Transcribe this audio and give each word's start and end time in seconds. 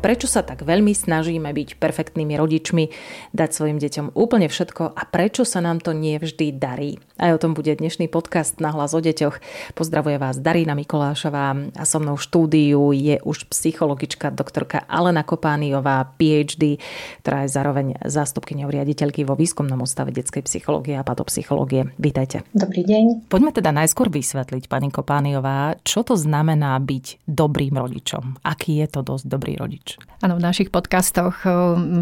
Prečo 0.00 0.24
sa 0.24 0.40
tak 0.40 0.64
veľmi 0.64 0.96
snažíme 0.96 1.52
byť 1.52 1.76
perfektnými 1.76 2.32
rodičmi, 2.40 2.88
dať 3.36 3.50
svojim 3.52 3.76
deťom 3.76 4.16
úplne 4.16 4.48
všetko 4.48 4.96
a 4.96 5.02
prečo 5.04 5.44
sa 5.44 5.60
nám 5.60 5.84
to 5.84 5.92
nie 5.92 6.16
vždy 6.16 6.56
darí? 6.56 6.96
Aj 7.20 7.36
o 7.36 7.40
tom 7.40 7.52
bude 7.52 7.68
dnešný 7.68 8.08
podcast 8.08 8.64
na 8.64 8.72
hlas 8.72 8.96
o 8.96 9.00
deťoch. 9.04 9.44
Pozdravuje 9.76 10.16
vás 10.16 10.40
Darina 10.40 10.72
Mikolášová 10.72 11.52
a 11.76 11.84
so 11.84 12.00
mnou 12.00 12.16
v 12.16 12.24
štúdiu 12.24 12.96
je 12.96 13.20
už 13.20 13.52
psychologička 13.52 14.32
doktorka 14.32 14.88
Alena 14.88 15.20
Kopániová, 15.20 16.16
PhD, 16.16 16.80
ktorá 17.20 17.44
je 17.44 17.52
zároveň 17.52 18.00
zástupkyňou 18.00 18.72
riaditeľky 18.72 19.28
vo 19.28 19.36
výskumnom 19.36 19.84
ústave 19.84 20.16
detskej 20.16 20.48
psychológie 20.48 20.96
a 20.96 21.04
patopsychológie. 21.04 21.92
Vítajte. 22.00 22.48
Dobrý 22.56 22.88
deň. 22.88 23.28
Poďme 23.28 23.52
teda 23.52 23.68
najskôr 23.68 24.08
vysvetliť, 24.08 24.64
pani 24.64 24.88
Kopániová, 24.88 25.76
čo 25.84 26.00
to 26.08 26.16
znamená 26.16 26.80
byť 26.80 27.28
dobrým 27.28 27.76
rodičom. 27.76 28.40
Aký 28.48 28.80
je 28.80 28.88
to 28.88 29.04
dosť 29.04 29.28
dobrý 29.28 29.60
rodič? 29.60 29.89
Áno, 30.20 30.36
v 30.36 30.44
našich 30.44 30.68
podcastoch 30.68 31.42
eh, 31.42 31.52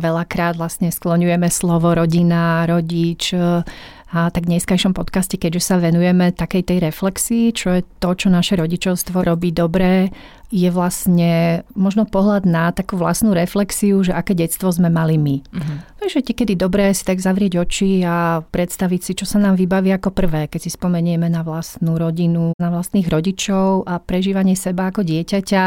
veľakrát 0.03 0.59
vlastne 0.59 0.91
skloňujeme 0.91 1.47
slovo 1.49 1.95
rodina, 1.95 2.67
rodič, 2.67 3.33
eh, 3.33 3.63
a 4.09 4.33
tak 4.33 4.49
v 4.49 4.57
dneskajšom 4.57 4.97
podcaste, 4.97 5.37
keďže 5.37 5.69
sa 5.69 5.77
venujeme 5.77 6.33
takej 6.33 6.65
tej 6.65 6.79
reflexii, 6.81 7.53
čo 7.53 7.77
je 7.77 7.83
to, 8.01 8.17
čo 8.17 8.33
naše 8.33 8.57
rodičovstvo 8.57 9.21
robí 9.21 9.53
dobré, 9.53 10.09
je 10.49 10.73
vlastne 10.73 11.61
možno 11.77 12.09
pohľad 12.09 12.49
na 12.49 12.73
takú 12.73 12.97
vlastnú 12.97 13.37
reflexiu, 13.37 14.01
že 14.01 14.17
aké 14.17 14.33
detstvo 14.33 14.73
sme 14.73 14.89
mali 14.89 15.21
my. 15.21 15.45
Uh-huh. 15.45 15.77
Takže 16.01 16.25
kedy 16.25 16.57
dobré 16.57 16.89
si 16.97 17.05
tak 17.05 17.21
zavrieť 17.21 17.61
oči 17.61 18.01
a 18.01 18.41
predstaviť 18.41 19.01
si, 19.05 19.13
čo 19.13 19.29
sa 19.29 19.37
nám 19.45 19.61
vybaví 19.61 19.93
ako 19.93 20.09
prvé, 20.17 20.49
keď 20.49 20.61
si 20.65 20.71
spomenieme 20.73 21.29
na 21.29 21.45
vlastnú 21.45 22.01
rodinu, 22.01 22.57
na 22.57 22.73
vlastných 22.73 23.13
rodičov 23.13 23.85
a 23.85 24.01
prežívanie 24.01 24.57
seba 24.57 24.89
ako 24.89 25.05
dieťaťa 25.05 25.65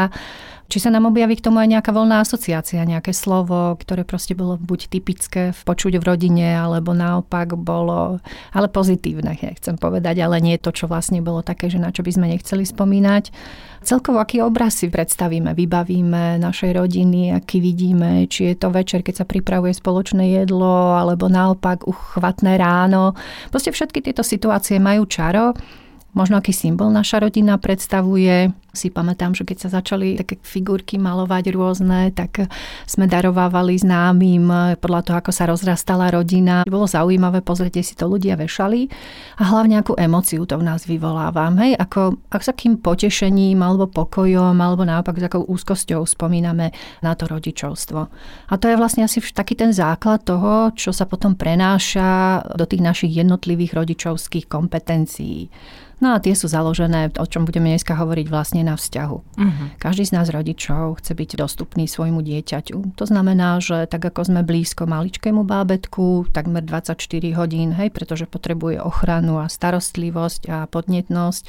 či 0.72 0.80
sa 0.80 0.88
nám 0.88 1.12
objaví 1.12 1.36
k 1.36 1.44
tomu 1.44 1.60
aj 1.60 1.68
nejaká 1.68 1.92
voľná 1.92 2.24
asociácia, 2.24 2.80
nejaké 2.88 3.12
slovo, 3.12 3.76
ktoré 3.76 4.08
proste 4.08 4.32
bolo 4.32 4.56
buď 4.56 4.88
typické 4.88 5.52
počuť 5.52 6.00
v 6.00 6.06
rodine, 6.08 6.56
alebo 6.56 6.96
naopak 6.96 7.52
bolo, 7.60 8.24
ale 8.56 8.72
pozitívne, 8.72 9.36
ja 9.36 9.52
chcem 9.52 9.76
povedať, 9.76 10.24
ale 10.24 10.40
nie 10.40 10.56
to, 10.56 10.72
čo 10.72 10.88
vlastne 10.88 11.20
bolo 11.20 11.44
také, 11.44 11.68
že 11.68 11.76
na 11.76 11.92
čo 11.92 12.00
by 12.00 12.16
sme 12.16 12.32
nechceli 12.32 12.64
spomínať. 12.64 13.28
Celkovo, 13.84 14.16
aký 14.16 14.40
obraz 14.40 14.80
si 14.80 14.88
predstavíme, 14.88 15.52
vybavíme 15.52 16.40
našej 16.40 16.72
rodiny, 16.72 17.36
aký 17.36 17.60
vidíme, 17.60 18.24
či 18.32 18.48
je 18.48 18.56
to 18.56 18.72
večer, 18.72 19.04
keď 19.04 19.20
sa 19.20 19.26
pripravuje 19.28 19.76
spoločné 19.76 20.40
jedlo, 20.40 20.96
alebo 20.96 21.28
naopak 21.28 21.84
uchvatné 21.84 22.56
ráno. 22.56 23.12
Proste 23.52 23.76
všetky 23.76 24.00
tieto 24.00 24.24
situácie 24.24 24.80
majú 24.80 25.04
čaro 25.04 25.52
Možno 26.12 26.36
aký 26.36 26.52
symbol 26.52 26.92
naša 26.92 27.24
rodina 27.24 27.56
predstavuje. 27.56 28.52
Si 28.76 28.92
pamätám, 28.92 29.32
že 29.32 29.48
keď 29.48 29.56
sa 29.64 29.80
začali 29.80 30.20
také 30.20 30.36
figurky 30.44 31.00
malovať 31.00 31.52
rôzne, 31.56 32.12
tak 32.12 32.52
sme 32.84 33.08
darovávali 33.08 33.80
známym 33.80 34.76
podľa 34.76 35.00
toho, 35.08 35.16
ako 35.20 35.32
sa 35.32 35.48
rozrastala 35.48 36.12
rodina. 36.12 36.68
Bolo 36.68 36.84
zaujímavé 36.84 37.40
pozrieť, 37.40 37.80
si 37.80 37.96
to 37.96 38.12
ľudia 38.12 38.36
vešali 38.36 38.92
a 39.40 39.42
hlavne 39.44 39.80
akú 39.80 39.96
emociu 39.96 40.44
to 40.44 40.60
v 40.60 40.68
nás 40.68 40.84
vyvoláva. 40.84 41.48
Hej, 41.56 41.80
ako, 41.80 42.20
ako 42.28 42.44
s 42.44 42.48
akým 42.52 42.76
potešením 42.80 43.60
alebo 43.64 43.88
pokojom 43.88 44.56
alebo 44.56 44.84
naopak 44.84 45.16
s 45.16 45.28
akou 45.32 45.48
úzkosťou 45.48 46.04
spomíname 46.04 46.76
na 47.00 47.12
to 47.16 47.24
rodičovstvo. 47.24 48.00
A 48.52 48.54
to 48.60 48.68
je 48.68 48.76
vlastne 48.76 49.04
asi 49.04 49.20
taký 49.32 49.56
ten 49.56 49.72
základ 49.72 50.28
toho, 50.28 50.76
čo 50.76 50.92
sa 50.92 51.08
potom 51.08 51.36
prenáša 51.36 52.40
do 52.52 52.68
tých 52.68 52.84
našich 52.84 53.12
jednotlivých 53.16 53.72
rodičovských 53.80 54.44
kompetencií. 54.44 55.48
No 56.02 56.18
a 56.18 56.18
tie 56.18 56.34
sú 56.34 56.50
založené, 56.50 57.14
o 57.14 57.26
čom 57.30 57.46
budeme 57.46 57.70
dneska 57.70 57.94
hovoriť 57.94 58.26
vlastne 58.26 58.66
na 58.66 58.74
vzťahu. 58.74 59.16
Uh-huh. 59.22 59.66
Každý 59.78 60.10
z 60.10 60.18
nás 60.18 60.26
rodičov 60.34 60.98
chce 60.98 61.14
byť 61.14 61.30
dostupný 61.38 61.86
svojmu 61.86 62.26
dieťaťu. 62.26 62.98
To 62.98 63.04
znamená, 63.06 63.62
že 63.62 63.86
tak 63.86 64.02
ako 64.10 64.26
sme 64.26 64.42
blízko 64.42 64.90
maličkému 64.90 65.46
bábetku, 65.46 66.34
takmer 66.34 66.66
24 66.66 66.98
hodín, 67.38 67.70
hej, 67.70 67.94
pretože 67.94 68.26
potrebuje 68.26 68.82
ochranu 68.82 69.38
a 69.38 69.46
starostlivosť 69.46 70.42
a 70.50 70.58
podnetnosť, 70.66 71.42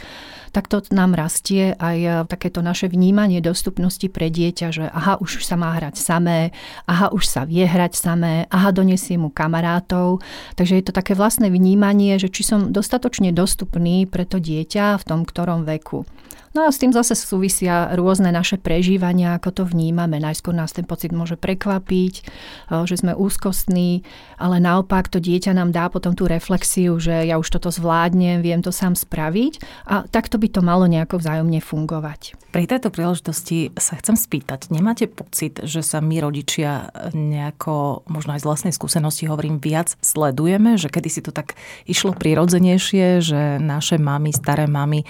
tak 0.54 0.70
to 0.70 0.86
nám 0.94 1.18
rastie 1.18 1.74
aj 1.74 2.30
takéto 2.30 2.62
naše 2.62 2.94
vnímanie 2.94 3.42
dostupnosti 3.42 4.06
pre 4.06 4.30
dieťa, 4.30 4.68
že 4.70 4.86
aha, 4.86 5.18
už 5.18 5.42
sa 5.42 5.58
má 5.58 5.74
hrať 5.74 5.98
samé, 5.98 6.54
aha, 6.86 7.10
už 7.10 7.26
sa 7.26 7.50
vie 7.50 7.66
hrať 7.66 7.98
samé, 7.98 8.46
aha, 8.54 8.70
donesie 8.70 9.18
mu 9.18 9.34
kamarátov. 9.34 10.22
Takže 10.54 10.78
je 10.78 10.86
to 10.86 10.94
také 10.94 11.18
vlastné 11.18 11.50
vnímanie, 11.50 12.22
že 12.22 12.30
či 12.30 12.46
som 12.46 12.70
dostatočne 12.70 13.34
dostupný 13.34 14.06
pre 14.06 14.30
to 14.30 14.43
dieťa 14.44 15.00
v 15.00 15.04
tom 15.08 15.24
ktorom 15.24 15.64
veku. 15.64 16.04
No 16.54 16.70
a 16.70 16.70
s 16.70 16.78
tým 16.78 16.94
zase 16.94 17.18
súvisia 17.18 17.98
rôzne 17.98 18.30
naše 18.30 18.62
prežívania, 18.62 19.34
ako 19.42 19.50
to 19.50 19.64
vnímame. 19.66 20.22
Najskôr 20.22 20.54
nás 20.54 20.70
ten 20.70 20.86
pocit 20.86 21.10
môže 21.10 21.34
prekvapiť, 21.34 22.14
eh, 22.22 22.86
že 22.86 23.02
sme 23.02 23.18
úzkostní, 23.18 24.06
ale 24.38 24.62
naopak 24.62 25.10
to 25.10 25.18
dieťa 25.18 25.58
nám 25.58 25.74
dá 25.74 25.90
potom 25.90 26.14
tú 26.14 26.30
reflexiu, 26.30 27.02
že 27.02 27.26
ja 27.26 27.42
už 27.42 27.50
toto 27.50 27.74
zvládnem, 27.74 28.46
viem 28.46 28.62
to 28.62 28.70
sám 28.70 28.94
spraviť 28.94 29.66
a 29.90 30.06
takto 30.06 30.38
by 30.38 30.48
to 30.54 30.62
malo 30.62 30.86
nejako 30.86 31.18
vzájomne 31.18 31.58
fungovať. 31.58 32.38
Pri 32.54 32.70
tejto 32.70 32.94
príležitosti 32.94 33.74
sa 33.74 33.98
chcem 33.98 34.14
spýtať, 34.14 34.70
nemáte 34.70 35.10
pocit, 35.10 35.58
že 35.66 35.82
sa 35.82 36.06
my 36.06 36.22
rodičia 36.22 36.94
nejako, 37.18 38.06
možno 38.06 38.38
aj 38.38 38.46
z 38.46 38.48
vlastnej 38.48 38.74
skúsenosti 38.78 39.26
hovorím, 39.26 39.58
viac 39.58 39.98
sledujeme, 40.06 40.78
že 40.78 40.94
kedy 40.94 41.10
si 41.10 41.26
to 41.26 41.34
tak 41.34 41.58
išlo 41.90 42.14
prirodzenejšie, 42.14 43.26
že 43.26 43.58
naše 43.58 43.98
mamy, 43.98 44.30
staré 44.30 44.70
mamy 44.70 45.02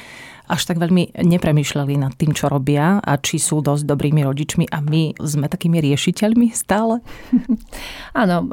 až 0.53 0.69
tak 0.69 0.77
veľmi 0.77 1.17
nepremýšľali 1.17 1.97
nad 1.97 2.13
tým, 2.13 2.37
čo 2.37 2.45
robia 2.45 3.01
a 3.01 3.17
či 3.17 3.41
sú 3.41 3.65
dosť 3.65 3.89
dobrými 3.89 4.21
rodičmi 4.21 4.69
a 4.69 4.85
my 4.85 5.17
sme 5.17 5.49
takými 5.49 5.81
riešiteľmi 5.81 6.53
stále? 6.53 7.01
Áno, 8.21 8.45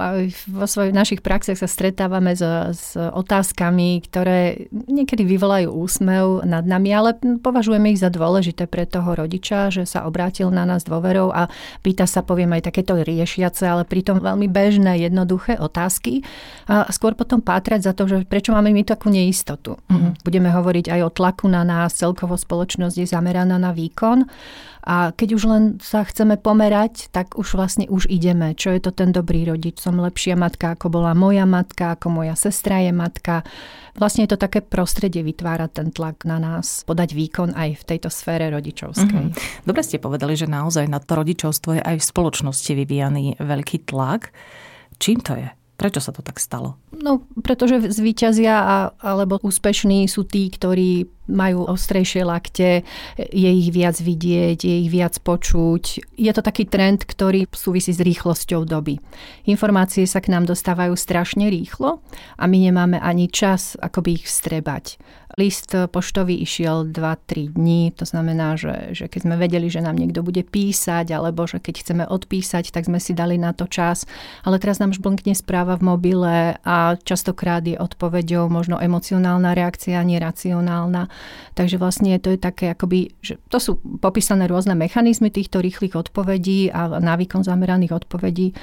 vo 0.48 0.64
svojich 0.64 0.96
našich 0.96 1.20
praxiach 1.20 1.60
sa 1.60 1.68
stretávame 1.68 2.32
s, 2.32 2.40
s 2.72 2.96
otázkami, 2.96 4.00
ktoré 4.08 4.72
niekedy 4.72 5.28
vyvolajú 5.28 5.68
úsmev 5.68 6.48
nad 6.48 6.64
nami, 6.64 6.88
ale 6.96 7.20
považujeme 7.20 7.92
ich 7.92 8.00
za 8.00 8.08
dôležité 8.08 8.64
pre 8.64 8.88
toho 8.88 9.12
rodiča, 9.12 9.68
že 9.68 9.84
sa 9.84 10.08
obrátil 10.08 10.48
na 10.48 10.64
nás 10.64 10.88
dôverou 10.88 11.28
a 11.28 11.52
pýta 11.84 12.08
sa, 12.08 12.24
poviem, 12.24 12.56
aj 12.56 12.72
takéto 12.72 12.96
riešiace, 12.96 13.68
ale 13.68 13.84
pritom 13.84 14.24
veľmi 14.24 14.48
bežné, 14.48 15.04
jednoduché 15.04 15.60
otázky. 15.60 16.24
A 16.64 16.88
skôr 16.88 17.12
potom 17.12 17.44
pátrať 17.44 17.84
za 17.84 17.92
to, 17.92 18.08
že 18.08 18.24
prečo 18.24 18.56
máme 18.56 18.72
my 18.72 18.88
takú 18.88 19.12
neistotu. 19.12 19.76
Mm-hmm. 19.92 20.24
Budeme 20.24 20.48
hovoriť 20.48 20.86
aj 20.88 21.00
o 21.04 21.10
tlaku 21.12 21.46
na 21.50 21.66
nás 21.66 21.89
nás 21.90 21.98
celkovo 21.98 22.38
spoločnosť 22.38 23.02
je 23.02 23.06
zameraná 23.10 23.58
na 23.58 23.74
výkon 23.74 24.30
a 24.86 25.10
keď 25.12 25.28
už 25.36 25.42
len 25.44 25.62
sa 25.82 26.06
chceme 26.06 26.38
pomerať, 26.40 27.10
tak 27.12 27.36
už 27.36 27.58
vlastne 27.58 27.84
už 27.90 28.08
ideme. 28.08 28.54
Čo 28.54 28.72
je 28.72 28.80
to 28.80 28.94
ten 28.94 29.12
dobrý 29.12 29.44
rodič? 29.44 29.82
Som 29.82 30.00
lepšia 30.00 30.38
matka, 30.38 30.72
ako 30.72 30.88
bola 30.88 31.12
moja 31.12 31.44
matka, 31.44 31.98
ako 31.98 32.22
moja 32.22 32.32
sestra 32.38 32.80
je 32.80 32.94
matka. 32.94 33.44
Vlastne 33.98 34.24
je 34.24 34.32
to 34.32 34.40
také 34.40 34.64
prostredie 34.64 35.20
vytvára 35.20 35.68
ten 35.68 35.92
tlak 35.92 36.24
na 36.24 36.40
nás 36.40 36.86
podať 36.88 37.12
výkon 37.12 37.52
aj 37.52 37.82
v 37.82 37.86
tejto 37.92 38.08
sfére 38.08 38.48
rodičovskej. 38.48 39.34
Mm-hmm. 39.34 39.66
Dobre 39.68 39.82
ste 39.84 40.00
povedali, 40.00 40.38
že 40.38 40.48
naozaj 40.48 40.88
na 40.88 41.02
to 41.02 41.12
rodičovstvo 41.18 41.76
je 41.76 41.82
aj 41.84 42.00
v 42.00 42.08
spoločnosti 42.16 42.72
vyvíjaný 42.72 43.36
veľký 43.36 43.84
tlak. 43.84 44.32
Čím 44.96 45.20
to 45.20 45.36
je? 45.36 45.48
Prečo 45.80 46.00
sa 46.04 46.12
to 46.12 46.20
tak 46.20 46.36
stalo? 46.36 46.76
No, 46.92 47.24
pretože 47.40 47.80
zvíťazia 47.88 48.92
alebo 49.00 49.40
úspešní 49.40 50.04
sú 50.12 50.28
tí, 50.28 50.52
ktorí 50.52 51.08
majú 51.30 51.64
ostrejšie 51.70 52.26
lakte, 52.26 52.82
je 53.16 53.50
ich 53.50 53.70
viac 53.70 53.96
vidieť, 53.96 54.58
je 54.60 54.74
ich 54.86 54.90
viac 54.90 55.16
počuť. 55.22 56.14
Je 56.18 56.32
to 56.34 56.42
taký 56.42 56.66
trend, 56.66 57.06
ktorý 57.06 57.46
súvisí 57.54 57.94
s 57.94 58.02
rýchlosťou 58.02 58.66
doby. 58.66 58.98
Informácie 59.46 60.04
sa 60.04 60.18
k 60.18 60.34
nám 60.34 60.50
dostávajú 60.50 60.98
strašne 60.98 61.48
rýchlo 61.48 62.02
a 62.36 62.44
my 62.44 62.58
nemáme 62.58 62.98
ani 62.98 63.30
čas, 63.30 63.78
ako 63.78 64.04
by 64.04 64.10
ich 64.18 64.26
vstrebať. 64.26 64.98
List 65.38 65.70
poštový 65.72 66.42
išiel 66.42 66.90
2-3 66.90 67.54
dní, 67.54 67.94
to 67.94 68.02
znamená, 68.02 68.58
že, 68.58 68.90
že 68.98 69.06
keď 69.06 69.20
sme 69.22 69.36
vedeli, 69.38 69.70
že 69.70 69.78
nám 69.78 69.94
niekto 69.94 70.26
bude 70.26 70.42
písať, 70.42 71.14
alebo 71.14 71.46
že 71.46 71.62
keď 71.62 71.74
chceme 71.80 72.04
odpísať, 72.04 72.74
tak 72.74 72.90
sme 72.90 72.98
si 72.98 73.14
dali 73.14 73.38
na 73.38 73.54
to 73.54 73.70
čas. 73.70 74.10
Ale 74.42 74.58
teraz 74.58 74.82
nám 74.82 74.90
žblnkne 74.90 75.38
správa 75.38 75.78
v 75.78 75.86
mobile 75.86 76.58
a 76.66 76.98
častokrát 76.98 77.62
je 77.62 77.78
odpoveďou 77.78 78.50
možno 78.50 78.82
emocionálna 78.82 79.54
reakcia, 79.54 80.02
neracionálna. 80.02 81.06
Takže 81.54 81.76
vlastne 81.76 82.16
to 82.22 82.34
je 82.34 82.38
také 82.38 82.72
akoby, 82.72 83.12
že 83.20 83.36
to 83.50 83.58
sú 83.58 83.72
popísané 83.98 84.46
rôzne 84.46 84.78
mechanizmy 84.78 85.28
týchto 85.28 85.58
rýchlych 85.58 85.98
odpovedí 85.98 86.70
a 86.70 87.00
na 87.00 87.14
výkon 87.18 87.42
zameraných 87.42 88.04
odpovedí. 88.04 88.54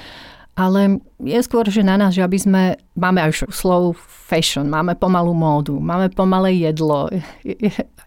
Ale 0.58 0.98
je 1.22 1.38
skôr, 1.46 1.70
že 1.70 1.86
na 1.86 1.94
nás, 1.94 2.18
že 2.18 2.26
aby 2.26 2.34
sme, 2.34 2.62
máme 2.98 3.22
aj 3.22 3.46
slow 3.46 3.94
fashion, 3.94 4.66
máme 4.66 4.98
pomalú 4.98 5.30
módu, 5.30 5.78
máme 5.78 6.10
pomalé 6.10 6.58
jedlo. 6.66 7.06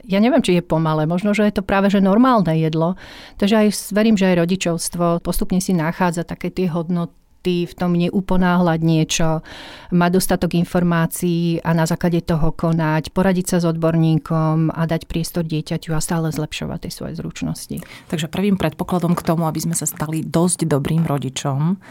Ja 0.03 0.19
neviem, 0.19 0.44
či 0.44 0.59
je 0.59 0.63
pomalé, 0.65 1.07
možno, 1.07 1.31
že 1.31 1.48
je 1.48 1.56
to 1.56 1.63
práve 1.63 1.88
že 1.88 2.03
normálne 2.03 2.51
jedlo. 2.59 3.00
Takže 3.39 3.56
aj 3.56 3.68
verím, 3.95 4.19
že 4.19 4.36
aj 4.36 4.44
rodičovstvo 4.44 5.24
postupne 5.24 5.63
si 5.63 5.71
nachádza 5.71 6.27
také 6.27 6.51
tie 6.51 6.68
hodnoty 6.68 7.21
fakty, 7.42 7.66
v 7.66 7.74
tom 7.74 7.98
neuponáhľať 7.98 8.80
niečo, 8.86 9.42
mať 9.90 10.12
dostatok 10.14 10.54
informácií 10.54 11.58
a 11.66 11.74
na 11.74 11.90
základe 11.90 12.22
toho 12.22 12.54
konať, 12.54 13.10
poradiť 13.10 13.46
sa 13.50 13.58
s 13.58 13.66
odborníkom 13.66 14.70
a 14.70 14.82
dať 14.86 15.10
priestor 15.10 15.42
dieťaťu 15.50 15.98
a 15.98 16.00
stále 16.00 16.30
zlepšovať 16.30 16.86
tie 16.86 16.92
svoje 16.94 17.14
zručnosti. 17.18 17.82
Takže 18.14 18.30
prvým 18.30 18.62
predpokladom 18.62 19.18
k 19.18 19.26
tomu, 19.26 19.50
aby 19.50 19.58
sme 19.58 19.74
sa 19.74 19.90
stali 19.90 20.22
dosť 20.22 20.70
dobrým 20.70 21.10
rodičom, 21.10 21.82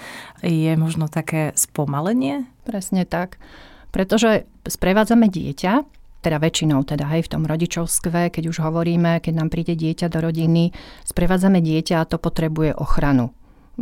je 0.46 0.72
možno 0.78 1.10
také 1.10 1.50
spomalenie? 1.58 2.46
Presne 2.62 3.02
tak. 3.02 3.42
Pretože 3.90 4.46
sprevádzame 4.70 5.26
dieťa 5.26 5.98
teda 6.20 6.36
väčšinou 6.36 6.84
teda 6.84 7.08
hej, 7.16 7.24
v 7.24 7.32
tom 7.32 7.48
rodičovstve, 7.48 8.28
keď 8.28 8.52
už 8.52 8.60
hovoríme, 8.60 9.24
keď 9.24 9.40
nám 9.40 9.48
príde 9.48 9.72
dieťa 9.72 10.12
do 10.12 10.20
rodiny, 10.20 10.68
sprevádzame 11.08 11.64
dieťa 11.64 11.96
a 11.96 12.04
to 12.04 12.20
potrebuje 12.20 12.76
ochranu 12.76 13.32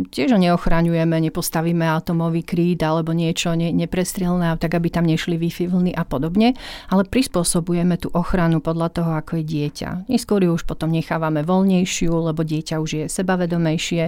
tiež 0.06 0.34
ho 0.34 0.38
neochraňujeme, 0.38 1.18
nepostavíme 1.18 1.82
atomový 1.82 2.46
kríd 2.46 2.78
alebo 2.86 3.10
niečo 3.10 3.58
ne, 3.58 3.74
neprestrelné, 3.74 4.54
tak 4.62 4.78
aby 4.78 4.88
tam 4.92 5.08
nešli 5.10 5.34
Wi-Fi 5.34 5.66
vlny 5.66 5.92
a 5.96 6.06
podobne, 6.06 6.54
ale 6.86 7.02
prispôsobujeme 7.02 7.98
tú 7.98 8.12
ochranu 8.14 8.62
podľa 8.62 8.88
toho, 8.94 9.10
ako 9.18 9.42
je 9.42 9.44
dieťa. 9.44 9.90
Neskôr 10.06 10.44
ju 10.44 10.54
už 10.54 10.62
potom 10.68 10.94
nechávame 10.94 11.42
voľnejšiu, 11.42 12.12
lebo 12.30 12.46
dieťa 12.46 12.78
už 12.78 12.90
je 12.90 13.04
sebavedomejšie 13.10 14.02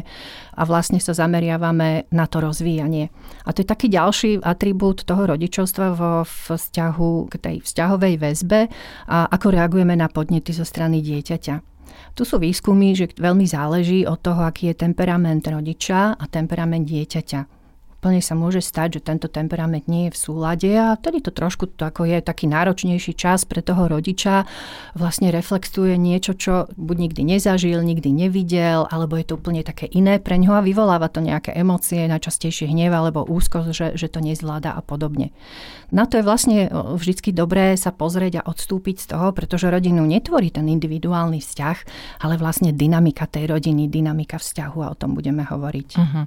a 0.55 0.63
vlastne 0.69 1.03
sa 1.03 1.17
zameriavame 1.17 2.11
na 2.13 2.27
to 2.31 2.39
rozvíjanie. 2.45 3.09
A 3.47 3.51
to 3.51 3.65
je 3.65 3.69
taký 3.69 3.89
ďalší 3.89 4.45
atribút 4.45 5.09
toho 5.09 5.27
rodičovstva 5.27 5.87
vo 5.97 6.13
vzťahu 6.27 7.13
k 7.31 7.35
tej 7.41 7.57
vzťahovej 7.65 8.15
väzbe 8.21 8.61
a 9.09 9.27
ako 9.31 9.47
reagujeme 9.55 9.97
na 9.97 10.13
podnety 10.13 10.53
zo 10.53 10.69
strany 10.69 11.01
dieťaťa. 11.01 11.70
Tu 12.17 12.23
sú 12.27 12.43
výskumy, 12.43 12.97
že 12.97 13.13
veľmi 13.15 13.47
záleží 13.47 14.03
od 14.05 14.19
toho, 14.19 14.43
aký 14.43 14.73
je 14.73 14.81
temperament 14.83 15.45
rodiča 15.45 16.19
a 16.19 16.25
temperament 16.27 16.85
dieťaťa 16.85 17.60
plne 18.01 18.25
sa 18.25 18.33
môže 18.33 18.65
stať, 18.65 18.99
že 18.99 19.07
tento 19.07 19.29
temperament 19.29 19.85
nie 19.87 20.09
je 20.09 20.17
v 20.17 20.19
súlade 20.19 20.71
a 20.73 20.97
vtedy 20.97 21.21
to 21.21 21.31
trošku 21.31 21.69
to 21.77 21.85
ako 21.85 22.09
je 22.09 22.19
taký 22.25 22.49
náročnejší 22.49 23.13
čas 23.15 23.45
pre 23.45 23.61
toho 23.61 23.87
rodiča, 23.87 24.49
vlastne 24.97 25.29
reflektuje 25.29 26.01
niečo, 26.01 26.33
čo 26.35 26.67
buď 26.75 26.97
nikdy 27.09 27.23
nezažil, 27.37 27.85
nikdy 27.85 28.11
nevidel, 28.11 28.89
alebo 28.89 29.21
je 29.21 29.29
to 29.29 29.37
úplne 29.37 29.61
také 29.61 29.87
iné 29.93 30.17
pre 30.17 30.41
ňoho 30.41 30.59
a 30.59 30.67
vyvoláva 30.67 31.13
to 31.13 31.21
nejaké 31.21 31.53
emócie, 31.53 32.09
najčastejšie 32.09 32.73
hnev 32.73 32.91
alebo 32.97 33.29
úzkosť, 33.29 33.71
že, 33.71 33.87
že 33.95 34.09
to 34.09 34.25
nezvláda 34.25 34.73
a 34.73 34.81
podobne. 34.81 35.31
Na 35.91 36.07
to 36.07 36.19
je 36.19 36.25
vlastne 36.25 36.71
vždy 36.71 37.35
dobré 37.35 37.75
sa 37.75 37.91
pozrieť 37.91 38.41
a 38.41 38.47
odstúpiť 38.47 38.97
z 39.03 39.07
toho, 39.13 39.35
pretože 39.35 39.67
rodinu 39.69 40.07
netvorí 40.07 40.49
ten 40.55 40.71
individuálny 40.71 41.43
vzťah, 41.43 41.79
ale 42.23 42.39
vlastne 42.39 42.71
dynamika 42.71 43.27
tej 43.27 43.51
rodiny, 43.51 43.91
dynamika 43.91 44.39
vzťahu 44.39 44.79
a 44.87 44.91
o 44.95 44.99
tom 44.99 45.19
budeme 45.19 45.43
hovoriť. 45.43 45.89
Uh-huh. 45.99 46.25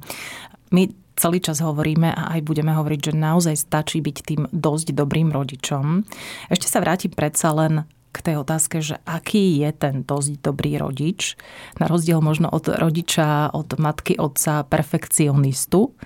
My 0.75 0.83
celý 1.15 1.39
čas 1.39 1.61
hovoríme 1.61 2.09
a 2.09 2.37
aj 2.37 2.41
budeme 2.45 2.73
hovoriť, 2.73 2.99
že 3.11 3.13
naozaj 3.13 3.55
stačí 3.57 4.01
byť 4.01 4.17
tým 4.23 4.41
dosť 4.49 4.95
dobrým 4.95 5.29
rodičom. 5.29 6.05
Ešte 6.49 6.67
sa 6.67 6.81
vrátim 6.81 7.13
predsa 7.13 7.53
len 7.53 7.85
k 8.13 8.17
tej 8.21 8.35
otázke, 8.45 8.77
že 8.85 9.01
aký 9.09 9.57
je 9.65 9.69
ten 9.73 10.05
dosť 10.05 10.37
dobrý 10.45 10.77
rodič, 10.77 11.33
na 11.81 11.89
rozdiel 11.89 12.21
možno 12.21 12.45
od 12.45 12.69
rodiča, 12.69 13.49
od 13.49 13.73
matky, 13.81 14.21
otca, 14.21 14.61
perfekcionistu, 14.69 15.97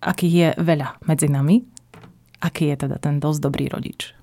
aký 0.00 0.28
je 0.32 0.48
veľa 0.56 0.96
medzi 1.04 1.28
nami, 1.28 1.60
aký 2.40 2.72
je 2.72 2.76
teda 2.88 2.96
ten 2.96 3.20
dosť 3.20 3.40
dobrý 3.44 3.68
rodič. 3.68 4.16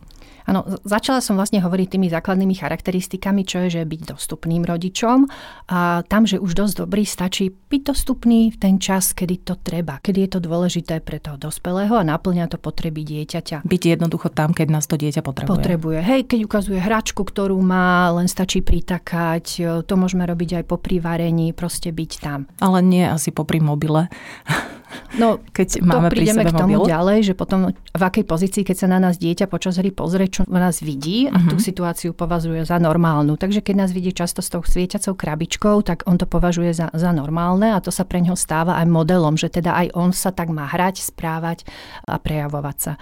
Áno, 0.50 0.66
začala 0.82 1.22
som 1.22 1.38
vlastne 1.38 1.62
hovoriť 1.62 1.88
tými 1.94 2.10
základnými 2.10 2.58
charakteristikami, 2.58 3.46
čo 3.46 3.70
je, 3.70 3.78
že 3.78 3.82
byť 3.86 4.18
dostupným 4.18 4.66
rodičom 4.66 5.30
a 5.70 6.02
tam, 6.10 6.26
že 6.26 6.42
už 6.42 6.58
dosť 6.58 6.74
dobrý, 6.90 7.06
stačí 7.06 7.54
byť 7.54 7.82
dostupný 7.86 8.50
v 8.50 8.58
ten 8.58 8.82
čas, 8.82 9.14
kedy 9.14 9.46
to 9.46 9.62
treba, 9.62 10.02
kedy 10.02 10.26
je 10.26 10.30
to 10.34 10.40
dôležité 10.42 11.06
pre 11.06 11.22
toho 11.22 11.38
dospelého 11.38 11.94
a 11.94 12.02
naplňa 12.02 12.50
to 12.50 12.58
potreby 12.58 13.06
dieťaťa. 13.06 13.62
Byť 13.62 13.82
jednoducho 13.94 14.34
tam, 14.34 14.58
keď 14.58 14.68
nás 14.74 14.90
to 14.90 14.98
dieťa 14.98 15.22
potrebuje. 15.22 15.54
Potrebuje. 15.54 16.00
Hej, 16.02 16.22
keď 16.26 16.40
ukazuje 16.50 16.82
hračku, 16.82 17.22
ktorú 17.22 17.62
má, 17.62 18.10
len 18.18 18.26
stačí 18.26 18.66
pritakať, 18.66 19.62
to 19.86 19.94
môžeme 19.94 20.26
robiť 20.26 20.60
aj 20.60 20.64
po 20.66 20.82
varení, 20.82 21.54
proste 21.54 21.94
byť 21.94 22.12
tam. 22.18 22.50
Ale 22.58 22.82
nie 22.82 23.06
asi 23.06 23.30
popri 23.30 23.62
mobile. 23.62 24.10
No, 25.18 25.38
keď 25.54 25.82
máme 25.82 26.10
to 26.10 26.18
prídeme 26.18 26.44
k 26.46 26.54
tomu 26.54 26.82
mobil. 26.82 26.90
ďalej, 26.90 27.18
že 27.32 27.34
potom 27.38 27.74
v 27.74 28.04
akej 28.04 28.26
pozícii, 28.26 28.64
keď 28.66 28.76
sa 28.76 28.88
na 28.90 29.00
nás 29.02 29.22
dieťa 29.22 29.46
počas 29.46 29.78
hry 29.78 29.94
pozrie, 29.94 30.30
čo 30.30 30.46
nás 30.50 30.82
vidí 30.82 31.30
a 31.30 31.38
uh-huh. 31.38 31.50
tú 31.54 31.58
mhm. 31.58 31.64
situáciu 31.64 32.12
považuje 32.14 32.66
za 32.66 32.82
normálnu. 32.82 33.38
Takže 33.38 33.62
keď 33.62 33.76
nás 33.86 33.92
vidí 33.94 34.14
často 34.14 34.42
s 34.42 34.50
tou 34.50 34.66
svietiacou 34.66 35.14
krabičkou, 35.14 35.82
tak 35.86 36.06
on 36.10 36.18
to 36.18 36.26
považuje 36.26 36.74
za, 36.74 36.90
za 36.94 37.12
normálne 37.14 37.74
a 37.74 37.82
to 37.82 37.94
sa 37.94 38.06
pre 38.06 38.22
ňo 38.22 38.34
stáva 38.34 38.78
aj 38.82 38.88
modelom, 38.90 39.38
že 39.38 39.50
teda 39.50 39.78
aj 39.86 39.88
on 39.94 40.10
sa 40.14 40.34
tak 40.34 40.50
má 40.50 40.66
hrať, 40.66 41.06
správať 41.06 41.66
a 42.10 42.18
prejavovať 42.18 42.78
sa. 42.78 42.94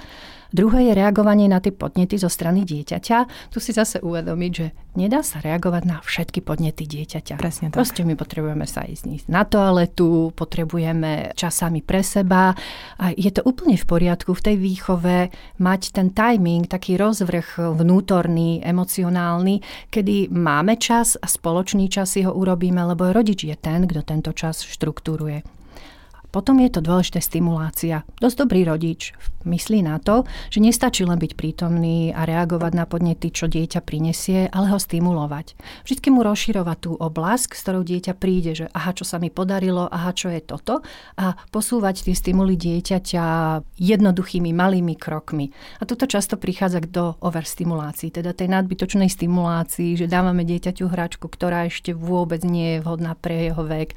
Druhé 0.53 0.91
je 0.91 0.93
reagovanie 0.95 1.51
na 1.51 1.59
tie 1.59 1.75
podnety 1.75 2.15
zo 2.15 2.31
strany 2.31 2.63
dieťaťa. 2.63 3.51
Tu 3.51 3.57
si 3.59 3.71
zase 3.75 3.99
uvedomiť, 3.99 4.51
že 4.51 4.71
nedá 4.95 5.21
sa 5.21 5.43
reagovať 5.43 5.83
na 5.83 5.97
všetky 5.99 6.39
podnety 6.41 6.87
dieťaťa. 6.87 7.35
Presne 7.37 7.69
tak. 7.69 7.77
Proste 7.83 8.01
my 8.07 8.15
potrebujeme 8.15 8.65
sa 8.65 8.87
ísť 8.87 9.27
na 9.27 9.43
toaletu, 9.43 10.31
potrebujeme 10.33 11.35
časami 11.35 11.83
pre 11.83 12.01
seba 12.01 12.55
a 12.97 13.05
je 13.11 13.29
to 13.29 13.43
úplne 13.43 13.75
v 13.75 13.85
poriadku 13.85 14.31
v 14.33 14.43
tej 14.43 14.55
výchove 14.57 15.17
mať 15.59 15.81
ten 15.93 16.11
timing, 16.15 16.65
taký 16.65 16.95
rozvrh 16.95 17.75
vnútorný, 17.75 18.63
emocionálny, 18.63 19.61
kedy 19.91 20.31
máme 20.31 20.79
čas 20.79 21.19
a 21.19 21.27
spoločný 21.27 21.91
čas 21.91 22.15
si 22.15 22.23
ho 22.23 22.31
urobíme, 22.33 22.79
lebo 22.83 23.11
rodič 23.11 23.43
je 23.43 23.55
ten, 23.55 23.83
kto 23.85 24.01
tento 24.03 24.31
čas 24.31 24.63
štruktúruje. 24.63 25.56
Potom 26.31 26.59
je 26.59 26.69
to 26.69 26.83
dôležité 26.83 27.23
stimulácia. 27.23 28.03
Dosť 28.19 28.37
dobrý 28.45 28.67
rodič 28.67 29.15
myslí 29.47 29.79
na 29.79 29.97
to, 29.97 30.27
že 30.51 30.59
nestačí 30.59 31.07
len 31.07 31.15
byť 31.15 31.39
prítomný 31.39 32.11
a 32.11 32.27
reagovať 32.27 32.71
na 32.75 32.83
podnety, 32.83 33.31
čo 33.31 33.47
dieťa 33.47 33.79
prinesie, 33.79 34.51
ale 34.51 34.67
ho 34.67 34.77
stimulovať. 34.77 35.55
Vždycky 35.87 36.11
mu 36.11 36.21
rozširovať 36.21 36.77
tú 36.83 36.91
oblasť, 36.99 37.55
s 37.55 37.61
ktorou 37.63 37.81
dieťa 37.87 38.13
príde, 38.19 38.51
že 38.53 38.65
aha, 38.75 38.91
čo 38.91 39.07
sa 39.07 39.23
mi 39.23 39.31
podarilo, 39.31 39.87
aha, 39.87 40.11
čo 40.11 40.27
je 40.27 40.43
toto 40.43 40.83
a 41.15 41.39
posúvať 41.49 42.11
tie 42.11 42.15
stimuly 42.15 42.59
dieťaťa 42.59 43.25
jednoduchými 43.79 44.51
malými 44.51 44.99
krokmi. 44.99 45.55
A 45.79 45.87
toto 45.87 46.05
často 46.05 46.35
prichádza 46.35 46.83
do 46.83 47.15
overstimulácií, 47.23 48.11
teda 48.11 48.35
tej 48.35 48.51
nadbytočnej 48.51 49.07
stimulácii, 49.07 49.95
že 49.95 50.11
dávame 50.11 50.43
dieťaťu 50.43 50.91
hračku, 50.91 51.31
ktorá 51.31 51.65
ešte 51.71 51.95
vôbec 51.95 52.43
nie 52.43 52.77
je 52.77 52.83
vhodná 52.83 53.15
pre 53.15 53.49
jeho 53.49 53.63
vek, 53.63 53.95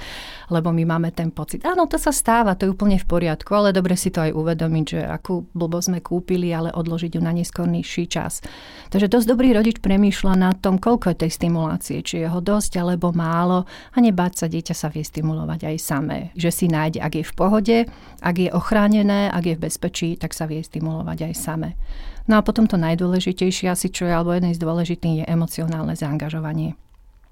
lebo 0.49 0.71
my 0.71 0.87
máme 0.87 1.11
ten 1.11 1.35
pocit. 1.35 1.67
Áno, 1.67 1.91
to 1.91 1.99
sa 1.99 2.15
stáva, 2.21 2.53
to 2.53 2.69
je 2.69 2.73
úplne 2.77 3.01
v 3.01 3.09
poriadku, 3.09 3.49
ale 3.57 3.73
dobre 3.73 3.97
si 3.97 4.13
to 4.13 4.21
aj 4.21 4.37
uvedomiť, 4.37 4.85
že 4.85 5.01
akú 5.01 5.49
blbo 5.57 5.81
sme 5.81 6.05
kúpili, 6.05 6.53
ale 6.53 6.69
odložiť 6.69 7.17
ju 7.17 7.21
na 7.25 7.33
neskornejší 7.33 8.05
čas. 8.13 8.45
Takže 8.93 9.09
dosť 9.09 9.27
dobrý 9.33 9.57
rodič 9.57 9.81
premýšľa 9.81 10.35
na 10.37 10.53
tom, 10.53 10.77
koľko 10.77 11.17
je 11.17 11.21
tej 11.25 11.33
stimulácie, 11.33 12.05
či 12.05 12.21
je 12.21 12.29
ho 12.29 12.45
dosť 12.45 12.77
alebo 12.77 13.17
málo 13.17 13.65
a 13.97 13.97
nebáť 13.97 14.45
sa, 14.45 14.47
dieťa 14.53 14.75
sa 14.77 14.93
vie 14.93 15.01
stimulovať 15.01 15.73
aj 15.73 15.77
samé. 15.81 16.19
Že 16.37 16.51
si 16.53 16.67
nájde, 16.69 17.01
ak 17.01 17.13
je 17.17 17.25
v 17.25 17.33
pohode, 17.33 17.79
ak 18.21 18.37
je 18.37 18.53
ochránené, 18.53 19.33
ak 19.33 19.49
je 19.49 19.55
v 19.57 19.65
bezpečí, 19.65 20.09
tak 20.21 20.37
sa 20.37 20.45
vie 20.45 20.61
stimulovať 20.61 21.33
aj 21.33 21.35
samé. 21.41 21.81
No 22.29 22.37
a 22.37 22.45
potom 22.45 22.69
to 22.69 22.77
najdôležitejšie 22.77 23.73
asi, 23.73 23.89
čo 23.89 24.05
je, 24.05 24.13
alebo 24.13 24.37
jeden 24.37 24.53
z 24.53 24.61
dôležitých, 24.61 25.25
je 25.25 25.31
emocionálne 25.31 25.97
zaangažovanie. 25.97 26.77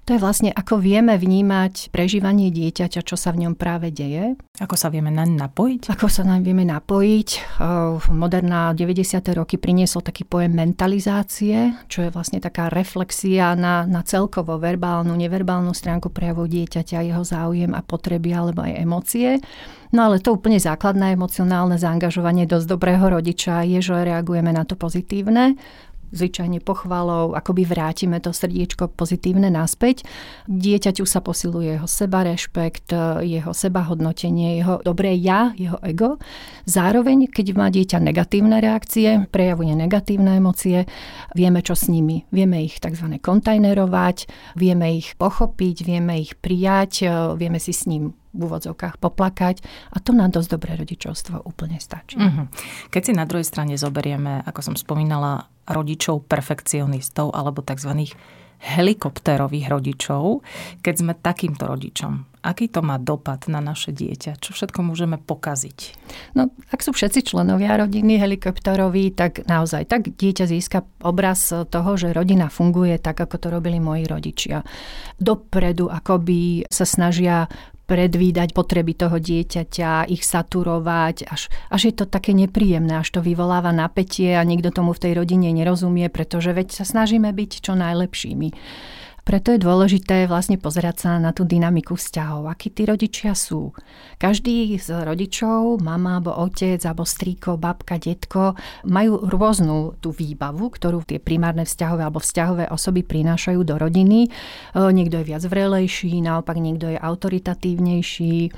To 0.09 0.17
je 0.17 0.25
vlastne, 0.25 0.49
ako 0.49 0.81
vieme 0.81 1.13
vnímať 1.21 1.93
prežívanie 1.93 2.49
dieťaťa, 2.49 3.05
čo 3.05 3.13
sa 3.13 3.29
v 3.29 3.45
ňom 3.45 3.53
práve 3.53 3.93
deje. 3.93 4.33
Ako 4.57 4.73
sa 4.73 4.89
vieme 4.89 5.13
naň 5.13 5.37
napojiť? 5.37 5.93
Ako 5.93 6.09
sa 6.09 6.25
naň 6.25 6.41
vieme 6.41 6.65
napojiť. 6.65 7.61
Moderná 8.09 8.73
90. 8.73 9.05
roky 9.37 9.61
priniesol 9.61 10.01
taký 10.01 10.25
pojem 10.25 10.57
mentalizácie, 10.57 11.77
čo 11.85 12.01
je 12.01 12.09
vlastne 12.09 12.41
taká 12.41 12.73
reflexia 12.73 13.53
na, 13.53 13.85
na 13.85 14.01
celkovo 14.01 14.57
verbálnu, 14.57 15.13
neverbálnu 15.13 15.77
stránku 15.77 16.09
prejavu 16.09 16.49
dieťaťa, 16.49 17.05
jeho 17.05 17.21
záujem 17.21 17.69
a 17.77 17.85
potreby 17.85 18.33
alebo 18.33 18.65
aj 18.65 18.81
emócie. 18.81 19.37
No 19.93 20.09
ale 20.09 20.17
to 20.17 20.33
úplne 20.33 20.57
základné 20.57 21.17
emocionálne 21.17 21.77
zaangažovanie 21.77 22.49
dosť 22.49 22.65
dobrého 22.65 23.13
rodiča 23.13 23.61
je, 23.61 23.77
že 23.77 23.93
reagujeme 23.93 24.49
na 24.49 24.65
to 24.65 24.73
pozitívne 24.73 25.53
zvyčajne 26.11 26.59
pochvalou, 26.61 27.33
akoby 27.33 27.65
vrátime 27.65 28.19
to 28.19 28.33
srdiečko 28.33 28.91
pozitívne 28.93 29.47
naspäť. 29.53 30.03
Dieťaťu 30.49 31.05
sa 31.05 31.21
posiluje 31.21 31.77
jeho 31.77 31.89
seba 31.89 32.25
rešpekt, 32.25 32.93
jeho 33.21 33.51
sebahodnotenie, 33.53 34.61
jeho 34.61 34.81
dobré 34.81 35.15
ja, 35.17 35.53
jeho 35.57 35.77
ego. 35.85 36.21
Zároveň, 36.65 37.29
keď 37.29 37.47
má 37.57 37.67
dieťa 37.69 37.97
negatívne 38.01 38.59
reakcie, 38.59 39.25
prejavuje 39.29 39.73
negatívne 39.73 40.37
emócie, 40.37 40.85
vieme, 41.33 41.61
čo 41.61 41.73
s 41.77 41.87
nimi. 41.89 42.25
Vieme 42.33 42.61
ich 42.65 42.81
tzv. 42.81 43.21
kontajnerovať, 43.21 44.29
vieme 44.57 44.97
ich 44.97 45.13
pochopiť, 45.17 45.75
vieme 45.85 46.21
ich 46.21 46.37
prijať, 46.37 47.05
vieme 47.37 47.57
si 47.61 47.73
s 47.73 47.85
ním 47.89 48.13
v 48.33 48.39
úvodzovkách 48.45 49.01
poplakať 49.01 49.65
a 49.93 49.97
to 49.97 50.13
na 50.13 50.29
dosť 50.29 50.49
dobré 50.53 50.77
rodičovstvo 50.77 51.41
úplne 51.45 51.81
stačí. 51.81 52.21
Uh-huh. 52.21 52.45
Keď 52.93 53.01
si 53.01 53.13
na 53.17 53.25
druhej 53.25 53.47
strane 53.47 53.73
zoberieme, 53.73 54.45
ako 54.45 54.71
som 54.71 54.75
spomínala, 54.77 55.49
rodičov 55.69 56.25
perfekcionistov 56.25 57.29
alebo 57.33 57.61
tzv. 57.61 58.09
helikoptérových 58.59 59.69
rodičov, 59.69 60.41
keď 60.81 60.95
sme 60.97 61.13
takýmto 61.13 61.69
rodičom, 61.69 62.25
aký 62.41 62.67
to 62.71 62.81
má 62.81 62.97
dopad 62.97 63.45
na 63.47 63.61
naše 63.61 63.93
dieťa? 63.93 64.41
Čo 64.41 64.57
všetko 64.57 64.79
môžeme 64.81 65.21
pokaziť? 65.21 65.79
No, 66.35 66.49
ak 66.73 66.81
sú 66.81 66.91
všetci 66.91 67.21
členovia 67.21 67.77
rodiny 67.77 68.17
helikopteroví, 68.17 69.13
tak 69.13 69.45
naozaj 69.45 69.87
tak 69.87 70.09
dieťa 70.15 70.45
získa 70.49 70.83
obraz 71.05 71.53
toho, 71.53 71.91
že 71.95 72.15
rodina 72.15 72.49
funguje 72.49 72.97
tak, 72.97 73.21
ako 73.21 73.35
to 73.37 73.47
robili 73.53 73.77
moji 73.77 74.09
rodičia. 74.09 74.65
Dopredu 75.21 75.87
akoby 75.87 76.65
sa 76.67 76.83
snažia 76.83 77.45
predvídať 77.89 78.53
potreby 78.53 78.93
toho 78.93 79.17
dieťaťa, 79.17 80.05
ich 80.13 80.21
saturovať, 80.21 81.25
až, 81.25 81.49
až 81.73 81.81
je 81.89 81.93
to 81.97 82.05
také 82.05 82.37
nepríjemné, 82.37 83.01
až 83.01 83.09
to 83.17 83.25
vyvoláva 83.25 83.73
napätie 83.73 84.37
a 84.37 84.45
nikto 84.45 84.69
tomu 84.69 84.93
v 84.93 85.09
tej 85.09 85.13
rodine 85.17 85.49
nerozumie, 85.49 86.05
pretože 86.13 86.53
veď 86.53 86.69
sa 86.69 86.85
snažíme 86.85 87.33
byť 87.33 87.65
čo 87.65 87.73
najlepšími. 87.73 88.49
Preto 89.29 89.53
je 89.53 89.61
dôležité 89.61 90.25
vlastne 90.25 90.57
pozerať 90.57 91.05
sa 91.05 91.11
na 91.21 91.29
tú 91.29 91.45
dynamiku 91.45 91.93
vzťahov, 91.93 92.49
akí 92.49 92.73
tí 92.73 92.89
rodičia 92.89 93.37
sú. 93.37 93.77
Každý 94.17 94.73
z 94.81 95.05
rodičov, 95.05 95.77
mama 95.85 96.17
alebo 96.17 96.33
otec, 96.33 96.81
alebo 96.81 97.05
strýko, 97.05 97.61
babka, 97.61 98.01
detko, 98.01 98.57
majú 98.89 99.21
rôznu 99.21 100.01
tú 100.01 100.09
výbavu, 100.09 100.73
ktorú 100.73 101.05
tie 101.05 101.21
primárne 101.21 101.61
vzťahové 101.61 102.09
alebo 102.09 102.17
vzťahové 102.17 102.73
osoby 102.73 103.05
prinášajú 103.05 103.61
do 103.61 103.77
rodiny. 103.77 104.25
E, 104.25 104.29
niekto 104.73 105.21
je 105.21 105.29
viac 105.29 105.45
vrelejší, 105.45 106.25
naopak 106.25 106.57
niekto 106.57 106.89
je 106.89 106.97
autoritatívnejší, 106.97 108.49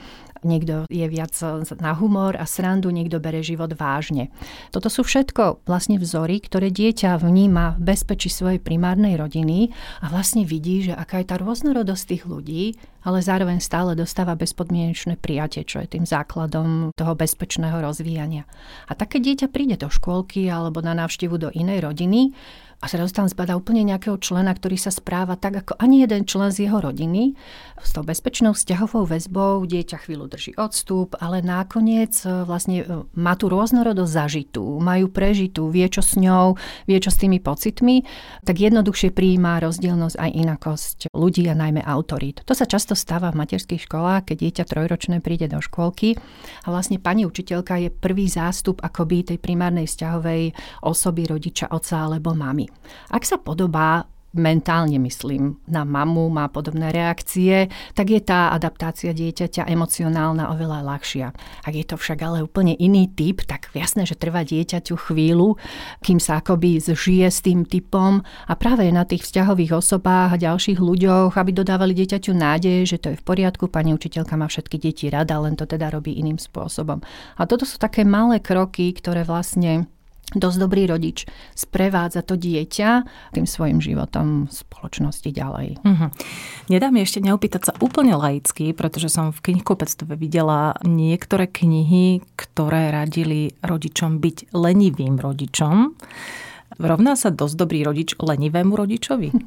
niekto 0.43 0.85
je 0.89 1.05
viac 1.07 1.33
na 1.77 1.93
humor 1.95 2.37
a 2.37 2.45
srandu, 2.45 2.89
niekto 2.89 3.21
bere 3.21 3.41
život 3.45 3.73
vážne. 3.77 4.33
Toto 4.73 4.89
sú 4.89 5.05
všetko 5.05 5.65
vlastne 5.65 6.01
vzory, 6.01 6.41
ktoré 6.41 6.73
dieťa 6.73 7.21
vníma 7.21 7.77
v 7.77 7.93
bezpečí 7.93 8.29
svojej 8.29 8.61
primárnej 8.61 9.17
rodiny 9.17 9.71
a 10.01 10.09
vlastne 10.09 10.45
vidí, 10.45 10.89
že 10.89 10.93
aká 10.93 11.21
je 11.21 11.29
tá 11.29 11.35
rôznorodosť 11.41 12.03
tých 12.07 12.23
ľudí, 12.27 12.63
ale 13.01 13.25
zároveň 13.25 13.57
stále 13.57 13.97
dostáva 13.97 14.37
bezpodmienečné 14.37 15.17
prijatie, 15.17 15.65
čo 15.65 15.81
je 15.81 15.97
tým 15.97 16.05
základom 16.05 16.93
toho 16.93 17.13
bezpečného 17.17 17.81
rozvíjania. 17.81 18.45
A 18.85 18.93
také 18.93 19.17
dieťa 19.17 19.49
príde 19.49 19.77
do 19.77 19.89
škôlky 19.89 20.45
alebo 20.49 20.85
na 20.85 20.93
návštevu 20.93 21.35
do 21.41 21.49
inej 21.49 21.81
rodiny 21.81 22.33
a 22.81 22.89
zrazu 22.89 23.13
tam 23.13 23.29
zbadá 23.29 23.53
úplne 23.53 23.85
nejakého 23.85 24.17
člena, 24.17 24.57
ktorý 24.57 24.73
sa 24.73 24.89
správa 24.89 25.37
tak, 25.37 25.61
ako 25.61 25.77
ani 25.77 26.01
jeden 26.01 26.25
člen 26.25 26.49
z 26.49 26.65
jeho 26.65 26.81
rodiny. 26.81 27.37
S 27.77 27.93
tou 27.93 28.01
bezpečnou 28.01 28.57
vzťahovou 28.57 29.05
väzbou 29.05 29.61
dieťa 29.69 30.01
chvíľu 30.01 30.25
drží 30.25 30.57
odstup, 30.57 31.13
ale 31.21 31.45
nakoniec 31.45 32.17
e, 32.25 32.41
vlastne 32.41 32.81
e, 32.81 33.05
má 33.13 33.37
tú 33.37 33.53
rôznorodosť 33.53 34.09
zažitú, 34.09 34.81
majú 34.81 35.13
prežitú, 35.13 35.69
vie 35.69 35.85
čo 35.93 36.01
s 36.01 36.17
ňou, 36.17 36.57
vie 36.89 36.97
čo 36.97 37.13
s 37.13 37.21
tými 37.21 37.37
pocitmi, 37.37 38.01
tak 38.41 38.57
jednoduchšie 38.57 39.13
prijíma 39.13 39.61
rozdielnosť 39.61 40.17
aj 40.17 40.29
inakosť 40.33 40.97
ľudí 41.13 41.45
a 41.53 41.55
najmä 41.57 41.85
autorít. 41.85 42.41
To 42.49 42.57
sa 42.57 42.65
často 42.65 42.97
stáva 42.97 43.29
v 43.29 43.45
materských 43.45 43.85
školách, 43.85 44.33
keď 44.33 44.37
dieťa 44.41 44.63
trojročné 44.65 45.21
príde 45.21 45.45
do 45.45 45.61
škôlky 45.61 46.17
a 46.65 46.67
vlastne 46.73 46.97
pani 46.97 47.29
učiteľka 47.29 47.77
je 47.77 47.89
prvý 47.93 48.25
zástup 48.25 48.81
akoby 48.81 49.33
tej 49.33 49.37
primárnej 49.37 49.85
vzťahovej 49.85 50.57
osoby 50.81 51.29
rodiča, 51.29 51.69
otca 51.69 52.09
alebo 52.09 52.33
mamy. 52.33 52.70
Ak 53.11 53.23
sa 53.27 53.39
podobá 53.39 54.11
mentálne 54.31 54.95
myslím 54.99 55.59
na 55.67 55.83
mamu, 55.83 56.31
má 56.31 56.47
podobné 56.47 56.91
reakcie, 56.91 57.67
tak 57.91 58.11
je 58.11 58.21
tá 58.23 58.55
adaptácia 58.55 59.11
dieťaťa 59.11 59.67
emocionálna 59.67 60.51
oveľa 60.55 60.79
ľahšia. 60.87 61.27
Ak 61.67 61.73
je 61.75 61.85
to 61.85 61.99
však 61.99 62.19
ale 62.23 62.43
úplne 62.43 62.75
iný 62.79 63.11
typ, 63.11 63.43
tak 63.43 63.67
jasné, 63.75 64.07
že 64.07 64.15
trvá 64.15 64.47
dieťaťu 64.47 64.95
chvíľu, 64.95 65.59
kým 65.99 66.19
sa 66.23 66.39
akoby 66.39 66.79
zžije 66.79 67.27
s 67.27 67.43
tým 67.43 67.67
typom 67.67 68.23
a 68.23 68.53
práve 68.55 68.87
na 68.89 69.03
tých 69.03 69.27
vzťahových 69.27 69.75
osobách 69.75 70.39
a 70.39 70.41
ďalších 70.41 70.79
ľuďoch, 70.79 71.35
aby 71.35 71.51
dodávali 71.51 71.91
dieťaťu 71.91 72.31
nádej, 72.31 72.87
že 72.87 72.97
to 73.03 73.07
je 73.11 73.19
v 73.19 73.27
poriadku, 73.27 73.67
pani 73.67 73.91
učiteľka 73.91 74.39
má 74.39 74.47
všetky 74.47 74.79
deti 74.79 75.11
rada, 75.11 75.43
len 75.43 75.59
to 75.59 75.67
teda 75.67 75.91
robí 75.91 76.15
iným 76.15 76.39
spôsobom. 76.39 77.03
A 77.35 77.43
toto 77.43 77.67
sú 77.67 77.75
také 77.75 78.07
malé 78.07 78.39
kroky, 78.39 78.95
ktoré 78.95 79.27
vlastne 79.27 79.91
dosť 80.35 80.57
dobrý 80.57 80.87
rodič 80.87 81.27
sprevádza 81.53 82.23
to 82.23 82.39
dieťa 82.39 82.89
tým 83.35 83.45
svojim 83.47 83.79
životom 83.83 84.47
v 84.47 84.51
spoločnosti 84.51 85.29
ďalej. 85.29 85.67
Uh-huh. 85.83 86.09
Nedá 86.71 86.87
mi 86.89 87.03
ešte 87.03 87.19
neopýtať 87.19 87.61
sa 87.71 87.73
úplne 87.83 88.15
laicky, 88.15 88.71
pretože 88.71 89.11
som 89.11 89.35
v 89.35 89.39
knihkupectve 89.51 90.15
videla 90.15 90.75
niektoré 90.83 91.47
knihy, 91.47 92.23
ktoré 92.39 92.91
radili 92.91 93.55
rodičom 93.63 94.19
byť 94.23 94.55
lenivým 94.55 95.19
rodičom. 95.19 95.95
Rovná 96.81 97.13
sa 97.13 97.29
dosť 97.29 97.55
dobrý 97.55 97.85
rodič 97.85 98.17
lenivému 98.17 98.73
rodičovi? 98.73 99.29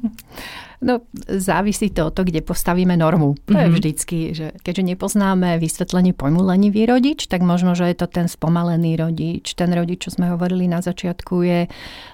No, 0.85 1.01
závisí 1.25 1.89
to 1.89 2.11
od 2.11 2.13
toho, 2.13 2.27
kde 2.27 2.43
postavíme 2.43 2.99
normu. 2.99 3.39
To 3.47 3.55
mm-hmm. 3.55 3.61
je 3.63 3.67
mhm. 3.67 3.75
vždycky, 3.75 4.17
že 4.35 4.47
keďže 4.59 4.83
nepoznáme 4.95 5.57
vysvetlenie 5.57 6.11
pojmu 6.11 6.43
lenivý 6.43 6.85
rodič, 6.85 7.31
tak 7.31 7.41
možno, 7.41 7.73
že 7.73 7.87
je 7.89 7.97
to 7.97 8.07
ten 8.11 8.27
spomalený 8.27 8.99
rodič. 8.99 9.55
Ten 9.55 9.71
rodič, 9.71 10.05
čo 10.05 10.13
sme 10.13 10.29
hovorili 10.29 10.67
na 10.67 10.83
začiatku, 10.83 11.35
je, 11.41 11.59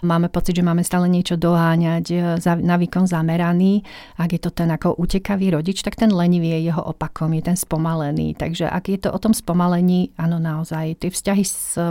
máme 0.06 0.30
pocit, 0.30 0.56
že 0.56 0.64
máme 0.64 0.86
stále 0.86 1.10
niečo 1.10 1.36
doháňať, 1.36 2.06
e, 2.14 2.18
na 2.62 2.76
výkon 2.78 3.10
zameraný. 3.10 3.82
Ak 4.22 4.32
je 4.32 4.42
to 4.42 4.54
ten 4.54 4.70
ako 4.70 4.96
utekavý 4.96 5.52
rodič, 5.52 5.82
tak 5.82 5.98
ten 5.98 6.14
lenivý 6.14 6.54
je 6.62 6.72
jeho 6.72 6.86
opakom, 6.86 7.34
je 7.34 7.44
ten 7.44 7.58
spomalený. 7.58 8.38
Takže 8.38 8.70
ak 8.70 8.88
je 8.88 9.00
to 9.02 9.10
o 9.10 9.20
tom 9.20 9.34
spomalení, 9.34 10.14
áno, 10.16 10.38
naozaj, 10.38 11.02
tie 11.02 11.10
vzťahy 11.10 11.44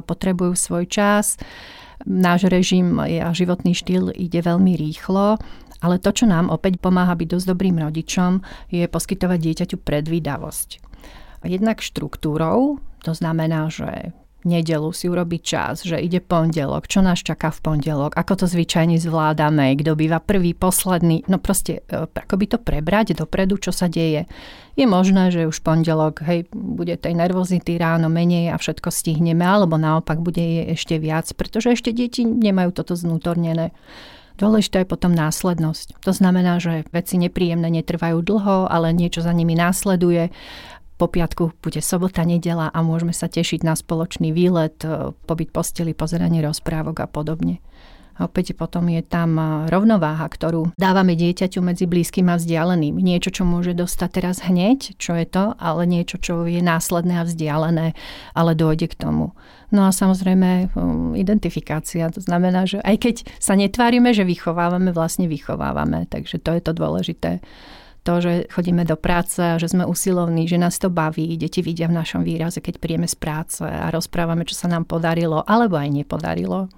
potrebujú 0.06 0.54
svoj 0.54 0.86
čas, 0.86 1.36
náš 2.08 2.48
režim 2.48 3.00
a 3.00 3.32
životný 3.32 3.76
štýl 3.76 4.12
ide 4.14 4.40
veľmi 4.40 4.76
rýchlo, 4.76 5.36
ale 5.80 5.96
to, 5.96 6.12
čo 6.12 6.28
nám 6.28 6.52
opäť 6.52 6.76
pomáha 6.76 7.16
byť 7.16 7.28
dosť 7.28 7.46
dobrým 7.48 7.80
rodičom, 7.80 8.44
je 8.68 8.84
poskytovať 8.84 9.38
dieťaťu 9.40 9.76
predvídavosť. 9.80 10.68
Jednak 11.48 11.80
štruktúrou, 11.80 12.84
to 13.00 13.12
znamená, 13.16 13.72
že 13.72 14.12
nedelu 14.44 14.90
si 14.92 15.06
urobiť 15.06 15.42
čas, 15.42 15.84
že 15.84 16.00
ide 16.00 16.20
pondelok, 16.24 16.88
čo 16.88 17.04
nás 17.04 17.20
čaká 17.20 17.52
v 17.52 17.60
pondelok, 17.60 18.16
ako 18.16 18.44
to 18.44 18.46
zvyčajne 18.48 18.96
zvládame, 18.96 19.76
kto 19.76 19.92
býva 19.96 20.20
prvý, 20.20 20.56
posledný, 20.56 21.24
no 21.28 21.36
proste 21.36 21.84
e, 21.88 22.08
ako 22.08 22.34
by 22.36 22.46
to 22.48 22.58
prebrať 22.60 23.06
dopredu, 23.16 23.60
čo 23.60 23.72
sa 23.72 23.90
deje. 23.90 24.24
Je 24.78 24.86
možné, 24.88 25.28
že 25.28 25.44
už 25.44 25.60
pondelok, 25.60 26.24
hej, 26.24 26.48
bude 26.54 26.96
tej 26.96 27.12
nervozity 27.12 27.76
ráno 27.76 28.08
menej 28.08 28.54
a 28.54 28.56
všetko 28.56 28.88
stihneme, 28.88 29.44
alebo 29.44 29.76
naopak 29.76 30.22
bude 30.22 30.40
je 30.40 30.62
ešte 30.72 30.96
viac, 30.96 31.28
pretože 31.36 31.76
ešte 31.76 31.92
deti 31.92 32.24
nemajú 32.24 32.72
toto 32.72 32.96
znútornené. 32.96 33.76
Dôležitá 34.40 34.80
je 34.80 34.88
potom 34.88 35.12
následnosť. 35.12 36.00
To 36.00 36.16
znamená, 36.16 36.56
že 36.64 36.88
veci 36.96 37.20
nepríjemné 37.20 37.68
netrvajú 37.68 38.24
dlho, 38.24 38.72
ale 38.72 38.96
niečo 38.96 39.20
za 39.20 39.36
nimi 39.36 39.52
následuje 39.52 40.32
po 41.00 41.08
piatku 41.08 41.56
bude 41.64 41.80
sobota, 41.80 42.28
nedela 42.28 42.68
a 42.68 42.84
môžeme 42.84 43.16
sa 43.16 43.24
tešiť 43.24 43.64
na 43.64 43.72
spoločný 43.72 44.36
výlet, 44.36 44.76
e, 44.84 45.16
pobyt 45.24 45.48
posteli, 45.48 45.96
pozeranie 45.96 46.44
rozprávok 46.44 47.00
a 47.00 47.08
podobne. 47.08 47.64
A 48.20 48.28
opäť 48.28 48.52
potom 48.52 48.84
je 48.92 49.00
tam 49.00 49.40
e, 49.40 49.72
rovnováha, 49.72 50.28
ktorú 50.28 50.76
dávame 50.76 51.16
dieťaťu 51.16 51.64
medzi 51.64 51.88
blízkym 51.88 52.28
a 52.28 52.36
vzdialeným. 52.36 53.00
Niečo, 53.00 53.32
čo 53.32 53.48
môže 53.48 53.72
dostať 53.72 54.08
teraz 54.12 54.44
hneď, 54.44 55.00
čo 55.00 55.16
je 55.16 55.24
to, 55.24 55.56
ale 55.56 55.88
niečo, 55.88 56.20
čo 56.20 56.44
je 56.44 56.60
následné 56.60 57.16
a 57.16 57.24
vzdialené, 57.24 57.96
ale 58.36 58.52
dojde 58.52 58.92
k 58.92 59.00
tomu. 59.00 59.32
No 59.72 59.88
a 59.88 59.96
samozrejme 59.96 60.48
e, 60.52 60.64
identifikácia. 61.16 62.12
To 62.12 62.20
znamená, 62.20 62.68
že 62.68 62.84
aj 62.84 62.96
keď 63.00 63.16
sa 63.40 63.56
netvárime, 63.56 64.12
že 64.12 64.28
vychovávame, 64.28 64.92
vlastne 64.92 65.24
vychovávame. 65.24 66.04
Takže 66.12 66.44
to 66.44 66.52
je 66.52 66.60
to 66.60 66.76
dôležité 66.76 67.40
to, 68.00 68.20
že 68.20 68.32
chodíme 68.48 68.84
do 68.88 68.96
práce 68.96 69.40
že 69.60 69.68
sme 69.68 69.84
usilovní, 69.84 70.48
že 70.48 70.60
nás 70.60 70.80
to 70.80 70.88
baví. 70.88 71.36
Deti 71.36 71.60
vidia 71.60 71.88
v 71.88 71.96
našom 71.96 72.24
výraze, 72.24 72.60
keď 72.64 72.80
príjeme 72.80 73.08
z 73.08 73.16
práce 73.16 73.60
a 73.60 73.92
rozprávame, 73.92 74.48
čo 74.48 74.56
sa 74.56 74.68
nám 74.68 74.88
podarilo 74.88 75.44
alebo 75.44 75.76
aj 75.76 75.88
nepodarilo. 75.92 76.72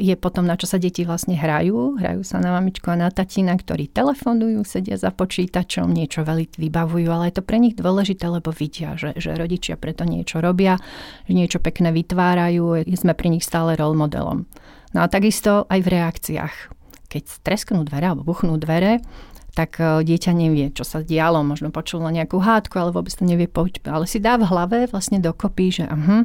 Je 0.00 0.16
potom, 0.16 0.48
na 0.48 0.56
čo 0.56 0.64
sa 0.64 0.80
deti 0.80 1.04
vlastne 1.04 1.36
hrajú. 1.36 2.00
Hrajú 2.00 2.24
sa 2.24 2.40
na 2.40 2.56
mamičku 2.56 2.88
a 2.88 2.96
na 2.96 3.12
tatina, 3.12 3.52
ktorí 3.52 3.92
telefonujú, 3.92 4.64
sedia 4.64 4.96
za 4.96 5.12
počítačom, 5.12 5.92
niečo 5.92 6.24
veľmi 6.24 6.56
vybavujú, 6.56 7.08
ale 7.12 7.28
je 7.28 7.38
to 7.38 7.44
pre 7.44 7.60
nich 7.60 7.76
dôležité, 7.76 8.24
lebo 8.26 8.50
vidia, 8.56 8.96
že, 8.96 9.12
že 9.20 9.36
rodičia 9.36 9.76
preto 9.76 10.08
niečo 10.08 10.40
robia, 10.40 10.80
že 11.28 11.32
niečo 11.36 11.60
pekné 11.60 11.92
vytvárajú, 11.92 12.88
sme 12.88 13.12
pri 13.12 13.28
nich 13.36 13.44
stále 13.44 13.76
role 13.76 13.94
modelom. 13.94 14.48
No 14.96 14.98
a 15.04 15.06
takisto 15.12 15.68
aj 15.68 15.80
v 15.84 15.92
reakciách. 15.92 16.56
Keď 17.12 17.44
tresknú 17.44 17.84
dvere 17.84 18.08
alebo 18.08 18.24
buchnú 18.24 18.56
dvere, 18.56 19.04
tak 19.52 19.80
e, 19.80 20.00
dieťa 20.04 20.32
nevie, 20.32 20.72
čo 20.72 20.84
sa 20.84 21.04
dialo, 21.04 21.44
možno 21.44 21.68
počulo 21.68 22.08
nejakú 22.08 22.40
hádku, 22.40 22.76
ale 22.80 22.90
vôbec 22.90 23.12
to 23.12 23.28
nevie 23.28 23.48
počuť. 23.48 23.84
Ale 23.88 24.08
si 24.08 24.18
dá 24.18 24.40
v 24.40 24.48
hlave 24.48 24.88
vlastne 24.88 25.20
dokopy, 25.20 25.82
že 25.82 25.84
uh, 25.84 26.24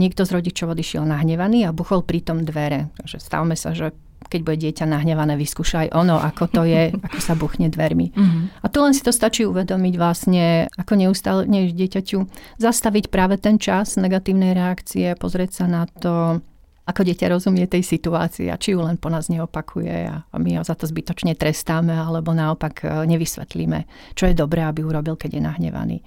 niekto 0.00 0.24
z 0.24 0.30
rodičov 0.40 0.72
odišiel 0.72 1.04
nahnevaný 1.04 1.68
a 1.68 1.76
buchol 1.76 2.04
pritom 2.04 2.44
dvere. 2.44 2.92
Takže 3.00 3.20
stavme 3.20 3.56
sa, 3.56 3.76
že 3.76 3.92
keď 4.26 4.40
bude 4.42 4.58
dieťa 4.58 4.84
nahnevané, 4.88 5.38
vyskúša 5.38 5.86
aj 5.86 5.88
ono, 5.94 6.16
ako 6.18 6.44
to 6.50 6.62
je, 6.64 6.92
ako 7.06 7.18
sa 7.20 7.34
buchne 7.36 7.68
dvermi. 7.68 8.12
Uh-huh. 8.12 8.48
A 8.64 8.66
tu 8.72 8.80
len 8.82 8.92
si 8.96 9.04
to 9.04 9.12
stačí 9.12 9.44
uvedomiť 9.44 9.94
vlastne, 9.96 10.66
ako 10.74 10.92
neustále 10.96 11.44
než 11.46 11.76
dieťaťu 11.76 12.18
zastaviť 12.60 13.12
práve 13.12 13.40
ten 13.40 13.60
čas 13.60 14.00
negatívnej 14.00 14.56
reakcie, 14.56 15.14
pozrieť 15.16 15.62
sa 15.62 15.66
na 15.68 15.84
to, 15.86 16.40
ako 16.86 17.02
dieťa 17.02 17.26
rozumie 17.34 17.66
tej 17.66 17.82
situácii 17.82 18.46
a 18.46 18.56
či 18.56 18.78
ju 18.78 18.80
len 18.80 18.94
po 18.94 19.10
nás 19.10 19.26
neopakuje 19.26 20.06
a 20.06 20.22
my 20.38 20.50
ho 20.58 20.62
za 20.62 20.78
to 20.78 20.86
zbytočne 20.86 21.34
trestáme 21.34 21.90
alebo 21.90 22.30
naopak 22.30 22.86
e, 22.86 23.10
nevysvetlíme, 23.10 24.14
čo 24.14 24.30
je 24.30 24.38
dobré, 24.38 24.62
aby 24.62 24.86
urobil, 24.86 25.18
keď 25.18 25.30
je 25.36 25.42
nahnevaný. 25.42 25.98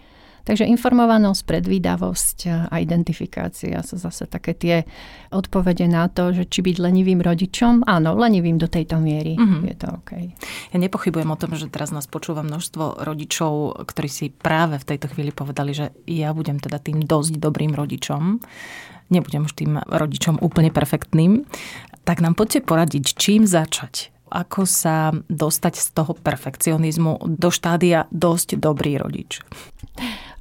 Takže 0.49 0.65
informovanosť, 0.65 1.45
predvídavosť 1.45 2.37
a 2.71 2.75
identifikácia 2.81 3.85
sú 3.85 4.01
zase 4.01 4.25
také 4.25 4.57
tie 4.57 4.81
odpovede 5.29 5.85
na 5.85 6.09
to, 6.09 6.33
že 6.33 6.49
či 6.49 6.65
byť 6.65 6.81
lenivým 6.81 7.21
rodičom, 7.21 7.85
áno, 7.85 8.17
lenivým 8.17 8.57
do 8.57 8.65
tejto 8.65 8.97
miery 8.97 9.37
mm-hmm. 9.37 9.61
je 9.69 9.75
to 9.77 9.87
OK. 9.93 10.11
Ja 10.73 10.77
nepochybujem 10.81 11.29
o 11.29 11.37
tom, 11.37 11.53
že 11.53 11.69
teraz 11.69 11.93
nás 11.93 12.09
počúva 12.09 12.41
množstvo 12.41 13.05
rodičov, 13.05 13.83
ktorí 13.93 14.09
si 14.09 14.33
práve 14.33 14.81
v 14.81 14.87
tejto 14.89 15.11
chvíli 15.13 15.29
povedali, 15.29 15.75
že 15.75 15.93
ja 16.09 16.33
budem 16.33 16.57
teda 16.57 16.81
tým 16.81 17.05
dosť 17.05 17.37
dobrým 17.37 17.77
rodičom 17.77 18.41
nebudem 19.09 19.45
už 19.45 19.53
tým 19.57 19.77
rodičom 19.85 20.41
úplne 20.41 20.73
perfektným, 20.73 21.45
tak 22.07 22.23
nám 22.23 22.33
poďte 22.33 22.65
poradiť, 22.65 23.17
čím 23.17 23.45
začať 23.45 24.09
ako 24.29 24.69
sa 24.69 25.09
dostať 25.27 25.73
z 25.75 25.87
toho 25.91 26.13
perfekcionizmu 26.13 27.25
do 27.25 27.49
štádia 27.49 28.05
dosť 28.13 28.61
dobrý 28.61 29.01
rodič? 29.01 29.41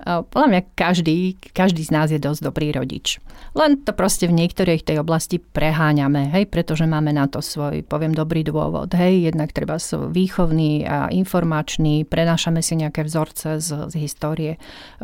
Podľa 0.08 0.48
mňa 0.48 0.62
každý, 0.78 1.36
každý 1.52 1.82
z 1.82 1.90
nás 1.90 2.08
je 2.08 2.22
dosť 2.22 2.40
dobrý 2.40 2.70
rodič. 2.70 3.18
Len 3.58 3.82
to 3.82 3.90
proste 3.92 4.30
v 4.30 4.36
niektorej 4.36 4.86
tej 4.86 5.02
oblasti 5.02 5.42
preháňame, 5.42 6.30
hej, 6.30 6.46
pretože 6.46 6.86
máme 6.86 7.10
na 7.10 7.26
to 7.26 7.42
svoj, 7.42 7.82
poviem, 7.82 8.14
dobrý 8.14 8.46
dôvod. 8.46 8.94
Hej, 8.94 9.34
jednak 9.34 9.50
treba 9.50 9.76
sú 9.82 10.08
výchovný 10.08 10.86
a 10.86 11.10
informačný, 11.10 12.06
prenášame 12.06 12.62
si 12.62 12.78
nejaké 12.78 13.02
vzorce 13.02 13.58
z, 13.58 13.90
z 13.90 13.94
histórie 13.98 14.52
e, 14.56 14.58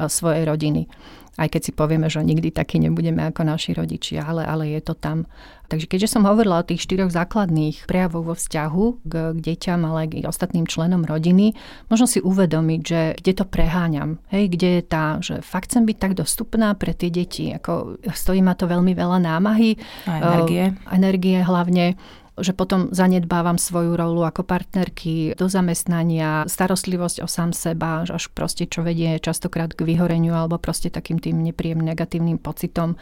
svojej 0.07 0.47
rodiny 0.47 0.87
aj 1.35 1.49
keď 1.51 1.61
si 1.67 1.73
povieme, 1.75 2.07
že 2.07 2.23
nikdy 2.23 2.55
taký 2.55 2.79
nebudeme 2.79 3.27
ako 3.27 3.43
naši 3.43 3.75
rodičia, 3.75 4.23
ale, 4.23 4.47
ale 4.47 4.71
je 4.71 4.81
to 4.83 4.95
tam. 4.95 5.27
Takže 5.67 5.89
keďže 5.89 6.13
som 6.13 6.29
hovorila 6.29 6.61
o 6.61 6.69
tých 6.69 6.85
štyroch 6.85 7.11
základných 7.11 7.89
prejavoch 7.89 8.23
vo 8.23 8.35
vzťahu 8.37 8.85
k, 9.03 9.15
k 9.35 9.39
deťam, 9.41 9.81
ale 9.89 10.07
aj 10.07 10.09
k 10.13 10.29
ostatným 10.29 10.69
členom 10.69 11.03
rodiny, 11.03 11.57
možno 11.89 12.07
si 12.07 12.21
uvedomiť, 12.21 12.81
že 12.85 13.01
kde 13.19 13.33
to 13.33 13.45
preháňam, 13.49 14.21
hej, 14.29 14.53
kde 14.53 14.69
je 14.79 14.83
tá, 14.85 15.19
že 15.25 15.41
fakt 15.41 15.73
chcem 15.73 15.89
byť 15.89 15.97
tak 15.97 16.13
dostupná 16.15 16.77
pre 16.77 16.93
tie 16.93 17.09
deti, 17.09 17.51
ako 17.51 17.99
stojí 18.13 18.45
ma 18.45 18.55
to 18.55 18.69
veľmi 18.69 18.93
veľa 18.93 19.19
námahy. 19.25 19.81
A 20.05 20.21
energie. 20.21 20.65
Uh, 20.71 20.95
energie 20.95 21.39
hlavne 21.41 21.97
že 22.39 22.51
potom 22.51 22.91
zanedbávam 22.91 23.57
svoju 23.61 23.95
rolu 23.95 24.27
ako 24.27 24.43
partnerky 24.43 25.39
do 25.39 25.47
zamestnania, 25.47 26.45
starostlivosť 26.51 27.23
o 27.23 27.29
sám 27.31 27.55
seba, 27.55 28.03
až 28.03 28.31
proste 28.35 28.67
čo 28.67 28.83
vedie 28.83 29.19
častokrát 29.23 29.71
k 29.71 29.87
vyhoreniu 29.87 30.35
alebo 30.35 30.59
proste 30.59 30.91
takým 30.91 31.23
tým 31.23 31.39
nepríjemným 31.47 31.95
negatívnym 31.95 32.43
pocitom 32.43 32.99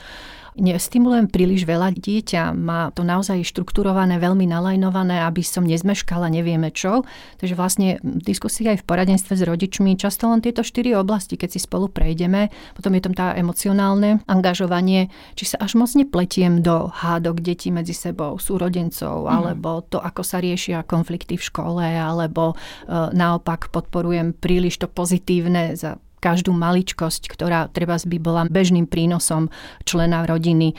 nestimulujem 0.56 1.32
príliš 1.32 1.64
veľa. 1.64 1.96
Dieťa 1.96 2.52
má 2.52 2.92
to 2.92 3.04
naozaj 3.06 3.40
štrukturované, 3.44 4.20
veľmi 4.20 4.44
nalajnované, 4.48 5.24
aby 5.24 5.40
som 5.40 5.64
nezmeškala 5.64 6.28
nevieme 6.28 6.68
čo. 6.68 7.04
Takže 7.40 7.54
vlastne 7.56 7.88
diskusia 8.02 8.76
aj 8.76 8.84
v 8.84 8.88
poradenstve 8.88 9.32
s 9.36 9.42
rodičmi, 9.44 9.96
často 9.96 10.28
len 10.28 10.44
tieto 10.44 10.60
štyri 10.60 10.92
oblasti, 10.92 11.40
keď 11.40 11.56
si 11.56 11.60
spolu 11.62 11.88
prejdeme, 11.88 12.52
potom 12.76 12.92
je 12.92 13.02
tam 13.04 13.14
tá 13.16 13.26
emocionálne 13.36 14.20
angažovanie, 14.28 15.08
či 15.36 15.48
sa 15.48 15.56
až 15.60 15.78
moc 15.80 15.90
nepletiem 15.96 16.60
do 16.60 16.92
hádok 16.92 17.40
detí 17.40 17.72
medzi 17.72 17.96
sebou, 17.96 18.36
súrodencov, 18.36 19.21
mm. 19.26 19.32
alebo 19.32 19.84
to, 19.86 19.98
ako 19.98 20.22
sa 20.22 20.38
riešia 20.38 20.86
konflikty 20.86 21.38
v 21.38 21.46
škole, 21.46 21.84
alebo 21.84 22.52
e, 22.52 22.56
naopak 23.12 23.70
podporujem 23.70 24.34
príliš 24.36 24.82
to 24.82 24.86
pozitívne 24.88 25.74
za 25.74 25.98
každú 26.22 26.54
maličkosť, 26.54 27.26
ktorá 27.34 27.66
treba 27.74 27.98
by 27.98 28.18
bola 28.22 28.46
bežným 28.46 28.86
prínosom 28.86 29.50
člena 29.82 30.22
rodiny. 30.22 30.72
E, 30.72 30.74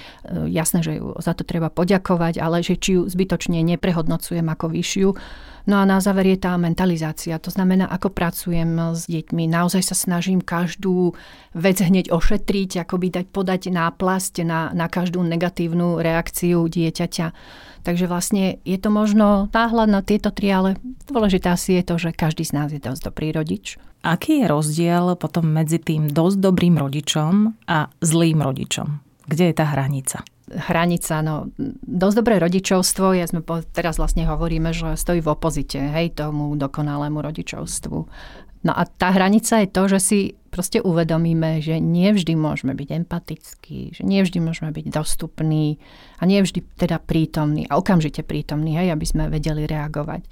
jasné, 0.47 0.79
že 0.79 1.03
ju 1.03 1.19
za 1.19 1.35
to 1.35 1.43
treba 1.43 1.67
poďakovať, 1.67 2.39
ale 2.39 2.63
že 2.63 2.79
či 2.79 2.95
ju 2.95 3.12
zbytočne 3.12 3.59
neprehodnocujem 3.59 4.47
ako 4.47 4.71
vyššiu. 4.71 5.09
No 5.63 5.79
a 5.79 5.88
na 5.88 6.03
záver 6.03 6.27
je 6.36 6.43
tá 6.43 6.60
mentalizácia. 6.60 7.39
To 7.39 7.48
znamená, 7.48 7.88
ako 7.88 8.12
pracujem 8.12 8.91
s 8.91 9.08
deťmi. 9.08 9.48
Naozaj 9.48 9.82
sa 9.88 9.96
snažím 9.96 10.43
každú 10.43 11.15
vec 11.55 11.79
hneď 11.79 12.12
ošetriť, 12.12 12.84
ako 12.84 12.96
by 13.00 13.08
dať 13.08 13.25
podať 13.32 13.62
náplasť 13.72 14.43
na, 14.43 14.75
na 14.75 14.91
každú 14.91 15.24
negatívnu 15.24 16.03
reakciu 16.03 16.67
dieťaťa. 16.67 17.27
Takže 17.88 18.05
vlastne 18.12 18.60
je 18.67 18.75
to 18.75 18.91
možno 18.91 19.48
náhľad 19.55 19.87
na 19.87 20.03
tieto 20.03 20.35
tri, 20.35 20.51
ale 20.51 20.75
dôležité 21.07 21.55
asi 21.55 21.79
je 21.79 21.83
to, 21.87 21.96
že 21.96 22.11
každý 22.11 22.44
z 22.44 22.51
nás 22.55 22.68
je 22.75 22.83
dosť 22.83 23.11
dobrý 23.11 23.31
rodič. 23.31 23.79
Aký 24.03 24.44
je 24.44 24.51
rozdiel 24.51 25.16
potom 25.16 25.48
medzi 25.48 25.79
tým 25.79 26.11
dosť 26.11 26.44
dobrým 26.44 26.75
rodičom 26.75 27.55
a 27.72 27.87
zlým 28.03 28.44
rodičom? 28.44 29.00
Kde 29.31 29.44
je 29.51 29.55
tá 29.55 29.72
hranica? 29.72 30.27
Hranica, 30.51 31.24
no 31.24 31.48
dosť 31.88 32.16
dobré 32.20 32.36
rodičovstvo, 32.40 33.16
ja 33.16 33.24
sme 33.24 33.40
po, 33.40 33.64
teraz 33.64 33.96
vlastne 33.96 34.27
hovoríme, 34.27 34.75
že 34.75 35.00
stojí 35.00 35.24
v 35.24 35.32
opozite, 35.32 35.79
hej, 35.79 36.12
tomu 36.20 36.53
dokonalému 36.60 37.24
rodičovstvu. 37.24 37.98
No 38.64 38.72
a 38.72 38.88
tá 38.88 39.12
hranica 39.12 39.60
je 39.60 39.68
to, 39.68 39.84
že 39.92 40.00
si 40.00 40.20
proste 40.48 40.79
uvedomíme, 40.79 41.60
že 41.60 41.84
nie 41.84 42.14
vždy 42.16 42.38
môžeme 42.40 42.72
byť 42.72 42.90
empatickí, 43.03 43.79
že 43.92 44.03
nie 44.08 44.24
vždy 44.24 44.40
môžeme 44.40 44.72
byť 44.72 44.86
dostupní 44.88 45.82
a 46.20 46.24
nie 46.24 46.40
vždy 46.40 46.64
teda 46.79 47.01
prítomní 47.03 47.68
a 47.68 47.75
okamžite 47.75 48.24
prítomní, 48.24 48.79
hej, 48.79 48.96
aby 48.96 49.03
sme 49.03 49.27
vedeli 49.27 49.68
reagovať. 49.68 50.24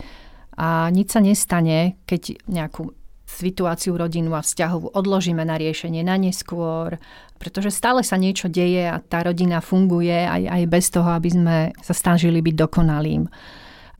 A 0.55 0.87
nič 0.93 1.15
sa 1.15 1.19
nestane, 1.19 1.99
keď 2.05 2.37
nejakú 2.47 2.93
situáciu 3.31 3.95
rodinu 3.95 4.35
a 4.35 4.43
vzťahovú 4.43 4.91
odložíme 4.91 5.41
na 5.41 5.55
riešenie 5.55 6.03
na 6.03 6.19
neskôr, 6.19 6.99
pretože 7.39 7.71
stále 7.71 8.03
sa 8.03 8.19
niečo 8.19 8.51
deje 8.51 8.91
a 8.91 8.99
tá 8.99 9.23
rodina 9.23 9.63
funguje 9.63 10.27
aj, 10.27 10.43
aj 10.45 10.63
bez 10.67 10.85
toho, 10.91 11.09
aby 11.09 11.29
sme 11.31 11.57
sa 11.79 11.95
snažili 11.95 12.43
byť 12.43 12.55
dokonalým. 12.59 13.25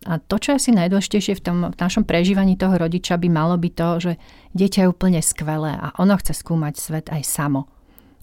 A 0.10 0.18
to, 0.18 0.42
čo 0.42 0.54
je 0.54 0.58
asi 0.58 0.72
najdôležitejšie 0.74 1.38
v 1.38 1.46
tom 1.46 1.58
v 1.70 1.78
našom 1.78 2.10
prežívaní 2.10 2.58
toho 2.58 2.74
rodiča, 2.74 3.22
by 3.22 3.30
malo 3.30 3.54
byť 3.58 3.74
to, 3.74 3.90
že 4.02 4.12
dieťa 4.58 4.80
je 4.86 4.92
úplne 4.92 5.22
skvelé 5.22 5.78
a 5.78 5.94
ono 6.02 6.18
chce 6.18 6.34
skúmať 6.34 6.74
svet 6.74 7.06
aj 7.14 7.22
samo. 7.22 7.70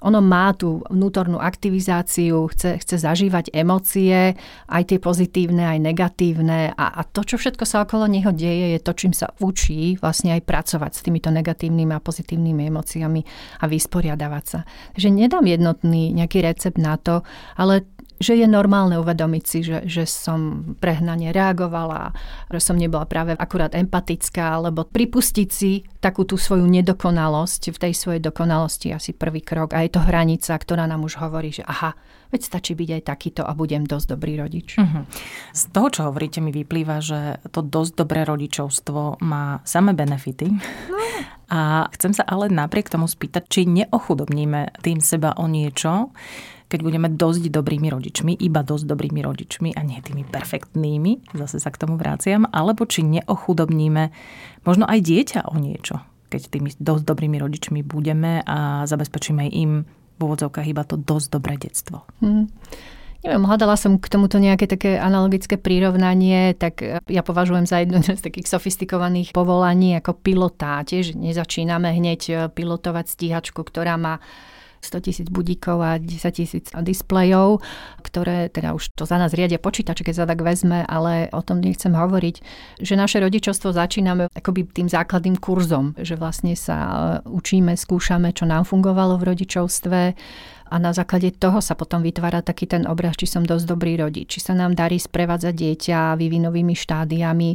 Ono 0.06 0.22
má 0.22 0.54
tú 0.54 0.82
vnútornú 0.86 1.42
aktivizáciu, 1.42 2.46
chce, 2.54 2.78
chce 2.78 2.96
zažívať 3.02 3.50
emócie, 3.50 4.38
aj 4.70 4.82
tie 4.86 4.98
pozitívne, 5.02 5.66
aj 5.66 5.78
negatívne 5.82 6.70
a, 6.74 6.86
a 6.98 7.02
to, 7.02 7.26
čo 7.26 7.36
všetko 7.36 7.64
sa 7.66 7.82
okolo 7.82 8.06
neho 8.06 8.30
deje, 8.30 8.78
je 8.78 8.80
to, 8.80 8.92
čím 8.94 9.10
sa 9.10 9.34
učí 9.42 9.98
vlastne 9.98 10.38
aj 10.38 10.46
pracovať 10.46 10.92
s 10.94 11.02
týmito 11.02 11.34
negatívnymi 11.34 11.92
a 11.94 12.04
pozitívnymi 12.04 12.62
emóciami 12.70 13.20
a 13.58 13.64
vysporiadavať 13.66 14.44
sa. 14.46 14.62
Takže 14.94 15.08
nedám 15.10 15.44
jednotný 15.44 16.14
nejaký 16.14 16.46
recept 16.46 16.78
na 16.78 16.94
to, 16.94 17.26
ale 17.58 17.97
že 18.18 18.34
je 18.34 18.46
normálne 18.50 18.98
uvedomiť 18.98 19.44
si, 19.46 19.58
že, 19.62 19.86
že 19.86 20.04
som 20.04 20.74
prehnane 20.82 21.30
reagovala, 21.30 22.12
že 22.50 22.60
som 22.60 22.74
nebola 22.74 23.06
práve 23.06 23.34
akurát 23.38 23.74
empatická, 23.74 24.58
alebo 24.58 24.86
pripustiť 24.86 25.48
si 25.48 25.86
takú 26.02 26.26
tú 26.26 26.34
svoju 26.34 26.66
nedokonalosť 26.66 27.74
v 27.74 27.78
tej 27.78 27.92
svojej 27.94 28.20
dokonalosti 28.22 28.90
asi 28.90 29.14
prvý 29.14 29.42
krok. 29.42 29.74
A 29.74 29.86
je 29.86 29.94
to 29.94 30.02
hranica, 30.02 30.54
ktorá 30.54 30.86
nám 30.90 31.06
už 31.06 31.18
hovorí, 31.22 31.54
že 31.54 31.62
aha, 31.62 31.94
veď 32.34 32.40
stačí 32.44 32.72
byť 32.76 32.90
aj 32.98 33.02
takýto 33.06 33.42
a 33.46 33.56
budem 33.56 33.86
dosť 33.86 34.06
dobrý 34.14 34.36
rodič. 34.36 34.76
Uh-huh. 34.76 35.06
Z 35.54 35.62
toho, 35.72 35.88
čo 35.88 36.00
hovoríte, 36.10 36.42
mi 36.44 36.52
vyplýva, 36.52 37.00
že 37.00 37.40
to 37.54 37.64
dosť 37.64 37.92
dobré 37.96 38.26
rodičovstvo 38.28 39.22
má 39.24 39.64
samé 39.64 39.96
benefity. 39.96 40.52
No. 40.90 40.98
A 41.48 41.88
chcem 41.96 42.12
sa 42.12 42.28
ale 42.28 42.52
napriek 42.52 42.92
tomu 42.92 43.08
spýtať, 43.08 43.48
či 43.48 43.64
neochudobníme 43.64 44.84
tým 44.84 45.00
seba 45.00 45.32
o 45.40 45.48
niečo, 45.48 46.12
keď 46.68 46.80
budeme 46.84 47.08
dosť 47.08 47.48
dobrými 47.48 47.88
rodičmi, 47.88 48.32
iba 48.36 48.60
dosť 48.60 48.84
dobrými 48.84 49.24
rodičmi 49.24 49.72
a 49.72 49.80
nie 49.80 49.98
tými 50.04 50.28
perfektnými, 50.28 51.32
zase 51.32 51.58
sa 51.58 51.72
k 51.72 51.80
tomu 51.80 51.96
vráciam, 51.96 52.44
alebo 52.52 52.84
či 52.84 53.02
neochudobníme 53.08 54.12
možno 54.68 54.84
aj 54.84 55.00
dieťa 55.00 55.40
o 55.48 55.56
niečo, 55.56 56.04
keď 56.28 56.40
tými 56.52 56.68
dosť 56.76 57.04
dobrými 57.08 57.40
rodičmi 57.40 57.80
budeme 57.80 58.44
a 58.44 58.84
zabezpečíme 58.84 59.48
im 59.48 59.88
v 60.18 60.20
úvodzovkách 60.20 60.66
iba 60.68 60.84
to 60.84 61.00
dosť 61.00 61.26
dobré 61.32 61.54
detstvo. 61.56 62.04
Hmm. 62.20 62.52
Neviem, 63.18 63.50
hľadala 63.50 63.74
som 63.74 63.98
k 63.98 64.06
tomuto 64.06 64.38
nejaké 64.38 64.70
také 64.70 64.94
analogické 64.94 65.58
prirovnanie, 65.58 66.54
tak 66.54 67.02
ja 67.10 67.22
považujem 67.26 67.66
za 67.66 67.82
jedno 67.82 67.98
z 67.98 68.14
takých 68.14 68.46
sofistikovaných 68.46 69.34
povolaní 69.34 69.98
ako 69.98 70.22
pilotá. 70.22 70.86
Tiež 70.86 71.18
nezačíname 71.18 71.90
hneď 71.98 72.54
pilotovať 72.54 73.10
stíhačku, 73.10 73.66
ktorá 73.66 73.98
má 73.98 74.22
100 74.80 75.04
tisíc 75.04 75.26
budíkov 75.28 75.78
a 75.82 75.98
10 75.98 76.08
tisíc 76.32 76.70
displejov, 76.72 77.60
ktoré 78.02 78.48
teda 78.48 78.72
už 78.72 78.94
to 78.94 79.04
za 79.04 79.18
nás 79.18 79.34
riadia 79.34 79.58
počítače, 79.60 80.06
keď 80.06 80.14
sa 80.14 80.28
tak 80.28 80.40
vezme, 80.40 80.86
ale 80.86 81.28
o 81.34 81.42
tom 81.42 81.60
nechcem 81.60 81.92
hovoriť, 81.92 82.36
že 82.80 82.94
naše 82.94 83.18
rodičovstvo 83.20 83.74
začíname 83.74 84.30
akoby 84.32 84.68
tým 84.70 84.88
základným 84.88 85.36
kurzom, 85.38 85.94
že 85.98 86.14
vlastne 86.14 86.54
sa 86.54 86.76
e, 86.78 86.94
učíme, 87.28 87.74
skúšame, 87.74 88.30
čo 88.32 88.46
nám 88.46 88.64
fungovalo 88.64 89.18
v 89.18 89.26
rodičovstve 89.34 90.00
a 90.68 90.76
na 90.76 90.92
základe 90.92 91.32
toho 91.32 91.64
sa 91.64 91.72
potom 91.72 92.04
vytvára 92.04 92.44
taký 92.44 92.68
ten 92.68 92.84
obraz, 92.84 93.16
či 93.16 93.24
som 93.24 93.40
dosť 93.40 93.64
dobrý 93.64 93.96
rodič, 93.96 94.36
či 94.36 94.40
sa 94.44 94.52
nám 94.52 94.76
darí 94.76 95.00
sprevádzať 95.00 95.54
dieťa 95.56 96.20
vývinovými 96.20 96.76
štádiami, 96.76 97.50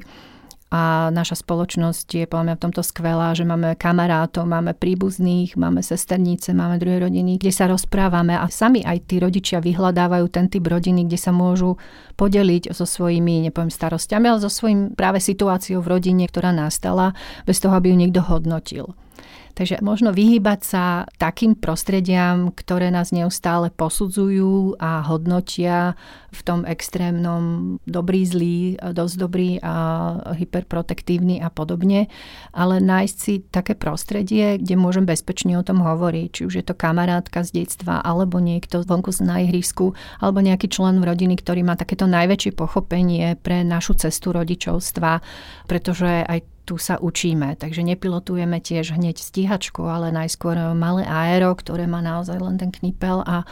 a 0.73 1.13
naša 1.13 1.45
spoločnosť 1.45 2.07
je 2.17 2.25
podľa 2.25 2.45
mňa 2.49 2.55
v 2.57 2.63
tomto 2.65 2.81
skvelá, 2.81 3.37
že 3.37 3.45
máme 3.45 3.77
kamarátov, 3.77 4.49
máme 4.49 4.73
príbuzných, 4.73 5.53
máme 5.53 5.85
sesternice, 5.85 6.49
máme 6.57 6.81
druhé 6.81 6.97
rodiny, 6.97 7.37
kde 7.37 7.53
sa 7.53 7.69
rozprávame 7.69 8.33
a 8.33 8.49
sami 8.49 8.81
aj 8.81 9.05
tí 9.05 9.21
rodičia 9.21 9.61
vyhľadávajú 9.61 10.25
ten 10.33 10.49
typ 10.49 10.65
rodiny, 10.65 11.05
kde 11.05 11.21
sa 11.21 11.29
môžu 11.29 11.77
podeliť 12.17 12.73
so 12.73 12.89
svojimi, 12.89 13.45
nepoviem 13.45 13.69
starostiami, 13.69 14.25
ale 14.25 14.41
so 14.41 14.49
svojím 14.49 14.97
práve 14.97 15.21
situáciou 15.21 15.85
v 15.85 15.93
rodine, 15.93 16.25
ktorá 16.25 16.49
nastala, 16.49 17.13
bez 17.45 17.61
toho, 17.61 17.77
aby 17.77 17.93
ju 17.93 17.97
niekto 18.01 18.25
hodnotil. 18.25 18.97
Takže 19.53 19.85
možno 19.85 20.09
vyhýbať 20.09 20.59
sa 20.65 20.83
takým 21.21 21.53
prostrediam, 21.53 22.49
ktoré 22.49 22.89
nás 22.89 23.13
neustále 23.13 23.69
posudzujú 23.69 24.81
a 24.81 25.05
hodnotia 25.05 25.93
v 26.33 26.41
tom 26.41 26.65
extrémnom 26.65 27.77
dobrý, 27.85 28.25
zlý, 28.25 28.57
dosť 28.81 29.15
dobrý 29.15 29.61
a 29.61 29.73
hyperprotektívny 30.33 31.39
a 31.39 31.53
podobne, 31.53 32.09
ale 32.51 32.81
nájsť 32.81 33.15
si 33.15 33.45
také 33.47 33.77
prostredie, 33.77 34.57
kde 34.57 34.75
môžem 34.75 35.05
bezpečne 35.05 35.55
o 35.55 35.63
tom 35.63 35.85
hovoriť, 35.85 36.27
či 36.33 36.41
už 36.49 36.53
je 36.59 36.65
to 36.65 36.73
kamarátka 36.73 37.45
z 37.45 37.63
detstva, 37.63 38.01
alebo 38.01 38.41
niekto 38.41 38.81
vonku 38.81 39.13
na 39.21 39.45
ihrisku, 39.45 39.93
alebo 40.17 40.41
nejaký 40.41 40.65
člen 40.73 40.97
rodiny, 40.97 41.37
ktorý 41.37 41.61
má 41.61 41.77
takéto 41.77 42.09
najväčšie 42.09 42.57
pochopenie 42.57 43.37
pre 43.37 43.61
našu 43.61 43.93
cestu 43.93 44.33
rodičovstva, 44.33 45.21
pretože 45.69 46.25
aj 46.25 46.49
tu 46.63 46.79
sa 46.79 46.95
učíme, 46.95 47.59
takže 47.59 47.83
nepilotujeme 47.83 48.63
tiež 48.63 48.95
hneď 48.95 49.19
stíhačku, 49.19 49.83
ale 49.83 50.15
najskôr 50.15 50.55
malé 50.71 51.03
aero, 51.03 51.51
ktoré 51.59 51.91
má 51.91 51.99
naozaj 51.99 52.39
len 52.39 52.55
ten 52.55 52.71
knipel 52.71 53.19
a 53.27 53.43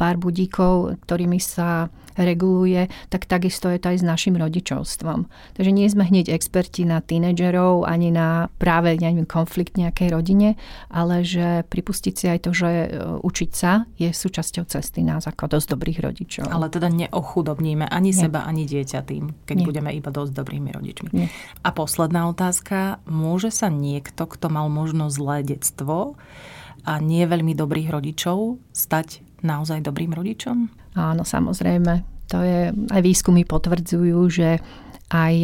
pár 0.00 0.16
budíkov, 0.16 0.96
ktorými 1.04 1.36
sa 1.36 1.92
reguluje, 2.16 2.86
tak 3.10 3.26
takisto 3.26 3.70
je 3.70 3.78
to 3.78 3.90
aj 3.90 3.98
s 4.00 4.04
našim 4.04 4.38
rodičovstvom. 4.38 5.26
Takže 5.58 5.70
nie 5.74 5.90
sme 5.90 6.06
hneď 6.06 6.30
experti 6.30 6.86
na 6.86 7.02
tínedžerov 7.02 7.86
ani 7.86 8.14
na 8.14 8.48
práve 8.58 8.94
neviem, 8.96 9.26
konflikt 9.26 9.76
nejakej 9.76 10.08
rodine, 10.14 10.48
ale 10.90 11.26
že 11.26 11.66
pripustiť 11.66 12.14
si 12.14 12.26
aj 12.30 12.38
to, 12.46 12.50
že 12.54 12.70
e, 12.70 12.88
učiť 13.20 13.50
sa 13.50 13.86
je 13.98 14.10
súčasťou 14.10 14.64
cesty 14.70 15.02
nás 15.02 15.26
ako 15.26 15.58
dosť 15.58 15.74
dobrých 15.74 15.98
rodičov. 16.04 16.46
Ale 16.48 16.70
teda 16.70 16.88
neochudobníme 16.90 17.90
ani 17.90 18.10
nie. 18.10 18.16
seba, 18.16 18.46
ani 18.46 18.64
dieťa 18.64 19.00
tým, 19.02 19.34
keď 19.44 19.56
nie. 19.60 19.66
budeme 19.66 19.90
iba 19.92 20.10
dosť 20.14 20.32
dobrými 20.34 20.70
rodičmi. 20.70 21.08
Nie. 21.12 21.28
A 21.62 21.68
posledná 21.74 22.30
otázka. 22.30 23.02
Môže 23.06 23.50
sa 23.50 23.68
niekto, 23.68 24.26
kto 24.26 24.50
mal 24.50 24.70
možno 24.70 25.10
zlé 25.10 25.42
detstvo 25.42 26.16
a 26.84 27.00
nie 27.00 27.24
veľmi 27.24 27.56
dobrých 27.56 27.88
rodičov, 27.88 28.60
stať 28.76 29.24
naozaj 29.44 29.84
dobrým 29.84 30.16
rodičom? 30.16 30.72
Áno, 30.96 31.22
samozrejme. 31.22 32.02
To 32.32 32.40
je, 32.40 32.72
aj 32.72 33.00
výskumy 33.04 33.44
potvrdzujú, 33.44 34.18
že 34.32 34.58
aj 35.12 35.34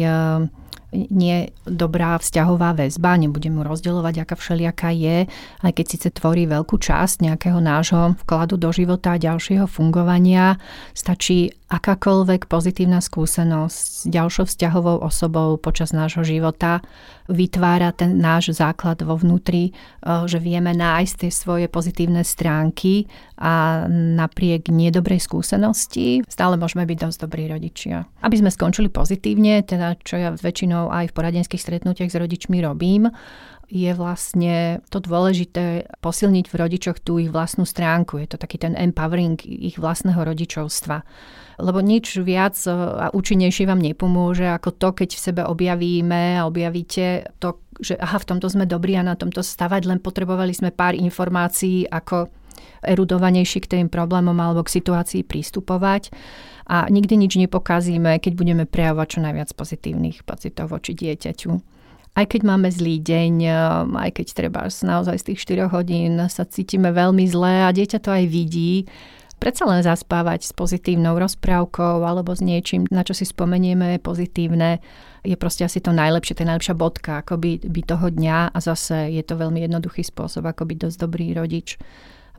nie 0.91 1.55
dobrá 1.63 2.19
vzťahová 2.19 2.75
väzba, 2.75 3.15
nebudem 3.15 3.55
mu 3.55 3.63
rozdeľovať, 3.63 4.27
aká 4.27 4.35
všelijaká 4.35 4.89
je, 4.91 5.17
aj 5.63 5.71
keď 5.71 5.85
síce 5.87 6.07
tvorí 6.11 6.43
veľkú 6.43 6.75
časť 6.75 7.23
nejakého 7.23 7.63
nášho 7.63 8.19
vkladu 8.27 8.59
do 8.59 8.75
života 8.75 9.15
a 9.15 9.21
ďalšieho 9.21 9.71
fungovania, 9.71 10.59
stačí 10.91 11.55
akákoľvek 11.71 12.51
pozitívna 12.51 12.99
skúsenosť 12.99 13.79
s 13.79 14.03
ďalšou 14.11 14.43
vzťahovou 14.51 14.99
osobou 15.07 15.55
počas 15.55 15.95
nášho 15.95 16.27
života 16.27 16.83
vytvára 17.31 17.95
ten 17.95 18.19
náš 18.19 18.59
základ 18.59 18.99
vo 19.07 19.15
vnútri, 19.15 19.71
eh, 19.71 20.27
že 20.27 20.43
vieme 20.43 20.75
nájsť 20.75 21.13
tie 21.23 21.31
svoje 21.31 21.65
pozitívne 21.71 22.27
stránky 22.27 23.07
a 23.39 23.87
napriek 23.89 24.69
nedobrej 24.69 25.23
skúsenosti 25.25 26.21
stále 26.29 26.59
môžeme 26.61 26.85
byť 26.85 26.97
dosť 27.09 27.17
dobrí 27.25 27.49
rodičia. 27.49 28.05
Aby 28.21 28.37
sme 28.37 28.53
skončili 28.53 28.91
pozitívne, 28.91 29.65
teda 29.65 29.97
čo 30.03 30.19
ja 30.19 30.29
väčšinou 30.35 30.60
aj 30.69 31.09
v 31.09 31.15
poradenských 31.17 31.61
stretnutiach 31.61 32.11
s 32.11 32.19
rodičmi 32.19 32.61
robím, 32.61 33.09
je 33.71 33.87
vlastne 33.95 34.83
to 34.91 34.99
dôležité 34.99 35.87
posilniť 36.03 36.45
v 36.51 36.55
rodičoch 36.59 36.99
tú 36.99 37.23
ich 37.23 37.31
vlastnú 37.31 37.63
stránku. 37.63 38.19
Je 38.19 38.27
to 38.27 38.35
taký 38.35 38.59
ten 38.59 38.75
empowering 38.75 39.39
ich 39.47 39.79
vlastného 39.79 40.19
rodičovstva. 40.19 41.07
Lebo 41.63 41.79
nič 41.79 42.19
viac 42.19 42.59
e, 42.67 42.73
a 42.75 43.07
účinnejšie 43.15 43.63
vám 43.63 43.79
nepomôže 43.79 44.43
ako 44.51 44.75
to, 44.75 44.89
keď 44.91 45.09
v 45.15 45.23
sebe 45.23 45.41
objavíme 45.47 46.35
a 46.35 46.51
objavíte 46.51 47.31
to, 47.39 47.63
že 47.79 47.95
aha, 47.95 48.19
v 48.19 48.27
tomto 48.27 48.51
sme 48.51 48.67
dobrí 48.67 48.99
a 48.99 49.07
na 49.07 49.15
tomto 49.15 49.39
stavať, 49.39 49.87
len 49.87 50.03
potrebovali 50.03 50.51
sme 50.51 50.75
pár 50.75 50.91
informácií, 50.91 51.87
ako 51.87 52.27
erudovanejší 52.83 53.63
k 53.63 53.71
tým 53.77 53.87
problémom 53.87 54.35
alebo 54.35 54.65
k 54.65 54.81
situácii 54.81 55.27
prístupovať. 55.27 56.13
A 56.71 56.87
nikdy 56.87 57.19
nič 57.19 57.35
nepokazíme, 57.35 58.15
keď 58.23 58.33
budeme 58.37 58.63
prejavovať 58.63 59.07
čo 59.07 59.19
najviac 59.19 59.49
pozitívnych 59.53 60.23
pocitov 60.23 60.71
voči 60.71 60.95
dieťaťu. 60.95 61.51
Aj 62.11 62.27
keď 62.27 62.41
máme 62.43 62.67
zlý 62.67 62.99
deň, 62.99 63.33
um, 63.47 63.95
aj 63.95 64.19
keď 64.19 64.27
treba 64.35 64.67
naozaj 64.67 65.15
z 65.15 65.25
tých 65.31 65.39
4 65.47 65.71
hodín 65.71 66.19
sa 66.27 66.43
cítime 66.43 66.91
veľmi 66.91 67.23
zle 67.23 67.63
a 67.63 67.71
dieťa 67.71 68.03
to 68.03 68.11
aj 68.11 68.23
vidí, 68.27 68.83
predsa 69.39 69.63
len 69.63 69.79
zaspávať 69.79 70.45
s 70.45 70.51
pozitívnou 70.51 71.17
rozprávkou 71.17 72.03
alebo 72.03 72.35
s 72.35 72.43
niečím, 72.43 72.83
na 72.91 73.07
čo 73.07 73.17
si 73.17 73.23
spomenieme 73.23 73.95
je 73.95 73.99
pozitívne, 74.03 74.83
je 75.23 75.33
proste 75.33 75.63
asi 75.63 75.79
to 75.79 75.95
najlepšie, 75.95 76.37
to 76.37 76.43
je 76.45 76.51
najlepšia 76.51 76.75
bodka 76.75 77.23
ako 77.23 77.39
by, 77.39 77.63
by 77.63 77.81
toho 77.81 78.07
dňa 78.11 78.53
a 78.53 78.57
zase 78.59 79.09
je 79.15 79.23
to 79.23 79.39
veľmi 79.39 79.63
jednoduchý 79.63 80.03
spôsob, 80.03 80.45
ako 80.45 80.67
byť 80.67 80.77
dosť 80.77 80.97
dobrý 80.99 81.33
rodič 81.33 81.79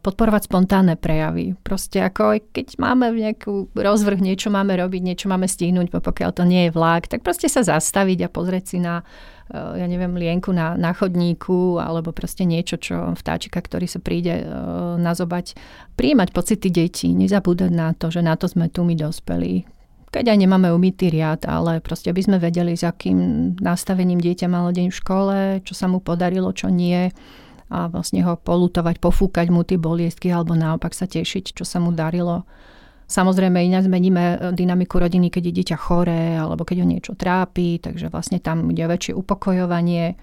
podporovať 0.03 0.51
spontánne 0.51 0.99
prejavy. 0.99 1.55
Proste 1.62 2.03
ako 2.03 2.43
keď 2.51 2.77
máme 2.83 3.15
nejakú 3.15 3.71
rozvrh, 3.73 4.19
niečo 4.19 4.51
máme 4.51 4.75
robiť, 4.75 5.03
niečo 5.03 5.27
máme 5.31 5.47
stihnúť, 5.47 5.95
pokiaľ 5.95 6.31
to 6.35 6.43
nie 6.43 6.69
je 6.69 6.75
vlak, 6.75 7.07
tak 7.07 7.23
proste 7.23 7.47
sa 7.47 7.62
zastaviť 7.62 8.27
a 8.27 8.33
pozrieť 8.35 8.65
si 8.67 8.79
na 8.83 9.07
Eh, 9.53 9.85
ja 9.85 9.87
neviem, 9.91 10.17
lienku 10.17 10.49
na, 10.49 10.81
na 10.81 10.97
chodníku 10.97 11.77
alebo 11.77 12.09
proste 12.17 12.49
niečo, 12.49 12.81
čo 12.81 13.12
vtáčika, 13.12 13.61
ktorý 13.61 13.85
sa 13.85 14.01
príde 14.01 14.49
uh, 14.49 14.97
nazobať. 14.97 15.53
Príjmať 15.93 16.33
pocity 16.33 16.73
detí, 16.73 17.12
nezabúdať 17.12 17.69
na 17.69 17.93
to, 17.93 18.09
že 18.09 18.25
na 18.25 18.33
to 18.41 18.49
sme 18.49 18.73
tu 18.73 18.81
my 18.81 18.97
dospelí. 18.97 19.69
Keď 20.09 20.25
aj 20.29 20.38
nemáme 20.41 20.73
umytý 20.73 21.12
riad, 21.12 21.45
ale 21.45 21.85
proste 21.85 22.09
aby 22.09 22.25
sme 22.25 22.41
vedeli, 22.41 22.73
s 22.77 22.85
akým 22.85 23.53
nastavením 23.61 24.21
dieťa 24.25 24.49
malo 24.49 24.73
deň 24.73 24.88
v 24.88 24.99
škole, 25.05 25.37
čo 25.69 25.77
sa 25.77 25.85
mu 25.85 26.01
podarilo, 26.01 26.49
čo 26.57 26.73
nie 26.73 27.12
a 27.72 27.88
vlastne 27.88 28.20
ho 28.20 28.37
polutovať, 28.37 29.00
pofúkať 29.00 29.48
mu 29.48 29.64
tie 29.64 29.80
boliestky 29.80 30.28
alebo 30.28 30.52
naopak 30.52 30.92
sa 30.92 31.08
tešiť, 31.08 31.56
čo 31.56 31.64
sa 31.64 31.80
mu 31.80 31.96
darilo. 31.96 32.44
Samozrejme 33.08 33.64
inak 33.64 33.88
zmeníme 33.88 34.24
e, 34.24 34.37
dynamiku 34.52 35.00
rodiny, 35.00 35.32
keď 35.32 35.42
je 35.48 35.56
dieťa 35.61 35.76
choré 35.80 36.37
alebo 36.37 36.68
keď 36.68 36.85
ho 36.85 36.87
niečo 36.87 37.12
trápi, 37.16 37.80
takže 37.80 38.12
vlastne 38.12 38.40
tam 38.44 38.68
ide 38.68 38.85
väčšie 38.85 39.16
upokojovanie. 39.16 40.20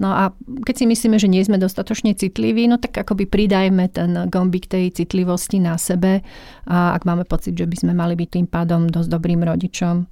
No 0.00 0.12
a 0.12 0.32
keď 0.64 0.74
si 0.82 0.84
myslíme, 0.88 1.16
že 1.20 1.28
nie 1.28 1.44
sme 1.44 1.60
dostatočne 1.60 2.16
citliví, 2.16 2.68
no 2.68 2.76
tak 2.76 2.96
akoby 2.96 3.28
pridajme 3.28 3.88
ten 3.92 4.28
gombík 4.32 4.68
tej 4.68 4.92
citlivosti 4.92 5.60
na 5.60 5.76
sebe 5.76 6.24
a 6.68 6.96
ak 6.96 7.04
máme 7.08 7.24
pocit, 7.24 7.56
že 7.56 7.68
by 7.68 7.76
sme 7.76 7.92
mali 7.92 8.16
byť 8.16 8.28
tým 8.28 8.46
pádom 8.48 8.88
dosť 8.88 9.08
dobrým 9.08 9.44
rodičom. 9.44 10.04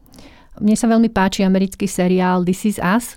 Mne 0.60 0.76
sa 0.76 0.86
veľmi 0.92 1.08
páči 1.08 1.42
americký 1.42 1.88
seriál 1.88 2.44
This 2.44 2.68
is 2.68 2.78
Us, 2.78 3.16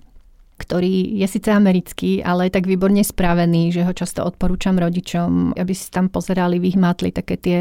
ktorý 0.64 1.20
je 1.20 1.28
síce 1.28 1.52
americký, 1.52 2.24
ale 2.24 2.48
je 2.48 2.56
tak 2.56 2.66
výborne 2.66 3.04
spravený, 3.04 3.76
že 3.76 3.84
ho 3.84 3.92
často 3.92 4.24
odporúčam 4.24 4.80
rodičom, 4.80 5.60
aby 5.60 5.74
si 5.76 5.92
tam 5.92 6.08
pozerali, 6.08 6.64
vyhmátli 6.64 7.12
také 7.12 7.36
tie 7.36 7.60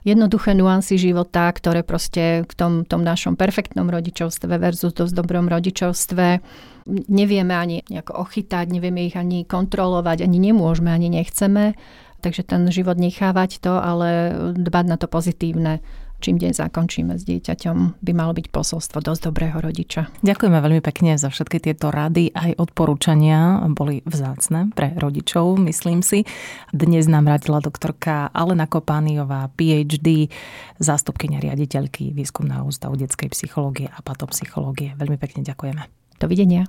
jednoduché 0.00 0.56
nuancy 0.56 0.96
života, 0.96 1.52
ktoré 1.52 1.84
proste 1.84 2.48
v 2.48 2.54
tom, 2.56 2.72
tom 2.88 3.04
našom 3.04 3.36
perfektnom 3.36 3.92
rodičovstve 3.92 4.56
versus 4.56 4.96
dosť 4.96 5.12
dobrom 5.12 5.44
rodičovstve 5.52 6.40
nevieme 6.88 7.54
ani 7.54 7.84
nejako 7.86 8.24
ochytať, 8.24 8.66
nevieme 8.72 9.04
ich 9.04 9.16
ani 9.16 9.44
kontrolovať, 9.44 10.24
ani 10.24 10.38
nemôžeme, 10.50 10.88
ani 10.90 11.12
nechceme. 11.12 11.76
Takže 12.20 12.44
ten 12.44 12.68
život 12.68 13.00
nechávať 13.00 13.64
to, 13.64 13.80
ale 13.80 14.32
dbať 14.52 14.84
na 14.88 14.96
to 15.00 15.08
pozitívne 15.08 15.80
čím 16.20 16.36
deň 16.36 16.52
zakončíme 16.52 17.16
s 17.16 17.24
dieťaťom, 17.24 18.04
by 18.04 18.12
malo 18.12 18.36
byť 18.36 18.52
posolstvo 18.52 19.00
dosť 19.00 19.32
dobrého 19.32 19.56
rodiča. 19.58 20.12
Ďakujeme 20.20 20.58
veľmi 20.60 20.82
pekne 20.84 21.16
za 21.16 21.32
všetky 21.32 21.58
tieto 21.58 21.88
rady 21.88 22.36
aj 22.36 22.60
odporúčania. 22.60 23.64
Boli 23.72 24.04
vzácne 24.04 24.68
pre 24.76 24.92
rodičov, 25.00 25.56
myslím 25.64 26.04
si. 26.04 26.28
Dnes 26.70 27.08
nám 27.08 27.26
radila 27.26 27.64
doktorka 27.64 28.28
Alena 28.30 28.68
Kopániová, 28.68 29.48
PhD, 29.56 30.28
zástupkynia 30.76 31.40
riaditeľky 31.40 32.12
Výskumného 32.12 32.68
ústavu 32.68 33.00
detskej 33.00 33.32
psychológie 33.32 33.88
a 33.88 33.98
patopsychológie. 34.04 34.94
Veľmi 35.00 35.16
pekne 35.16 35.40
ďakujeme. 35.42 35.88
Dovidenia. 36.20 36.68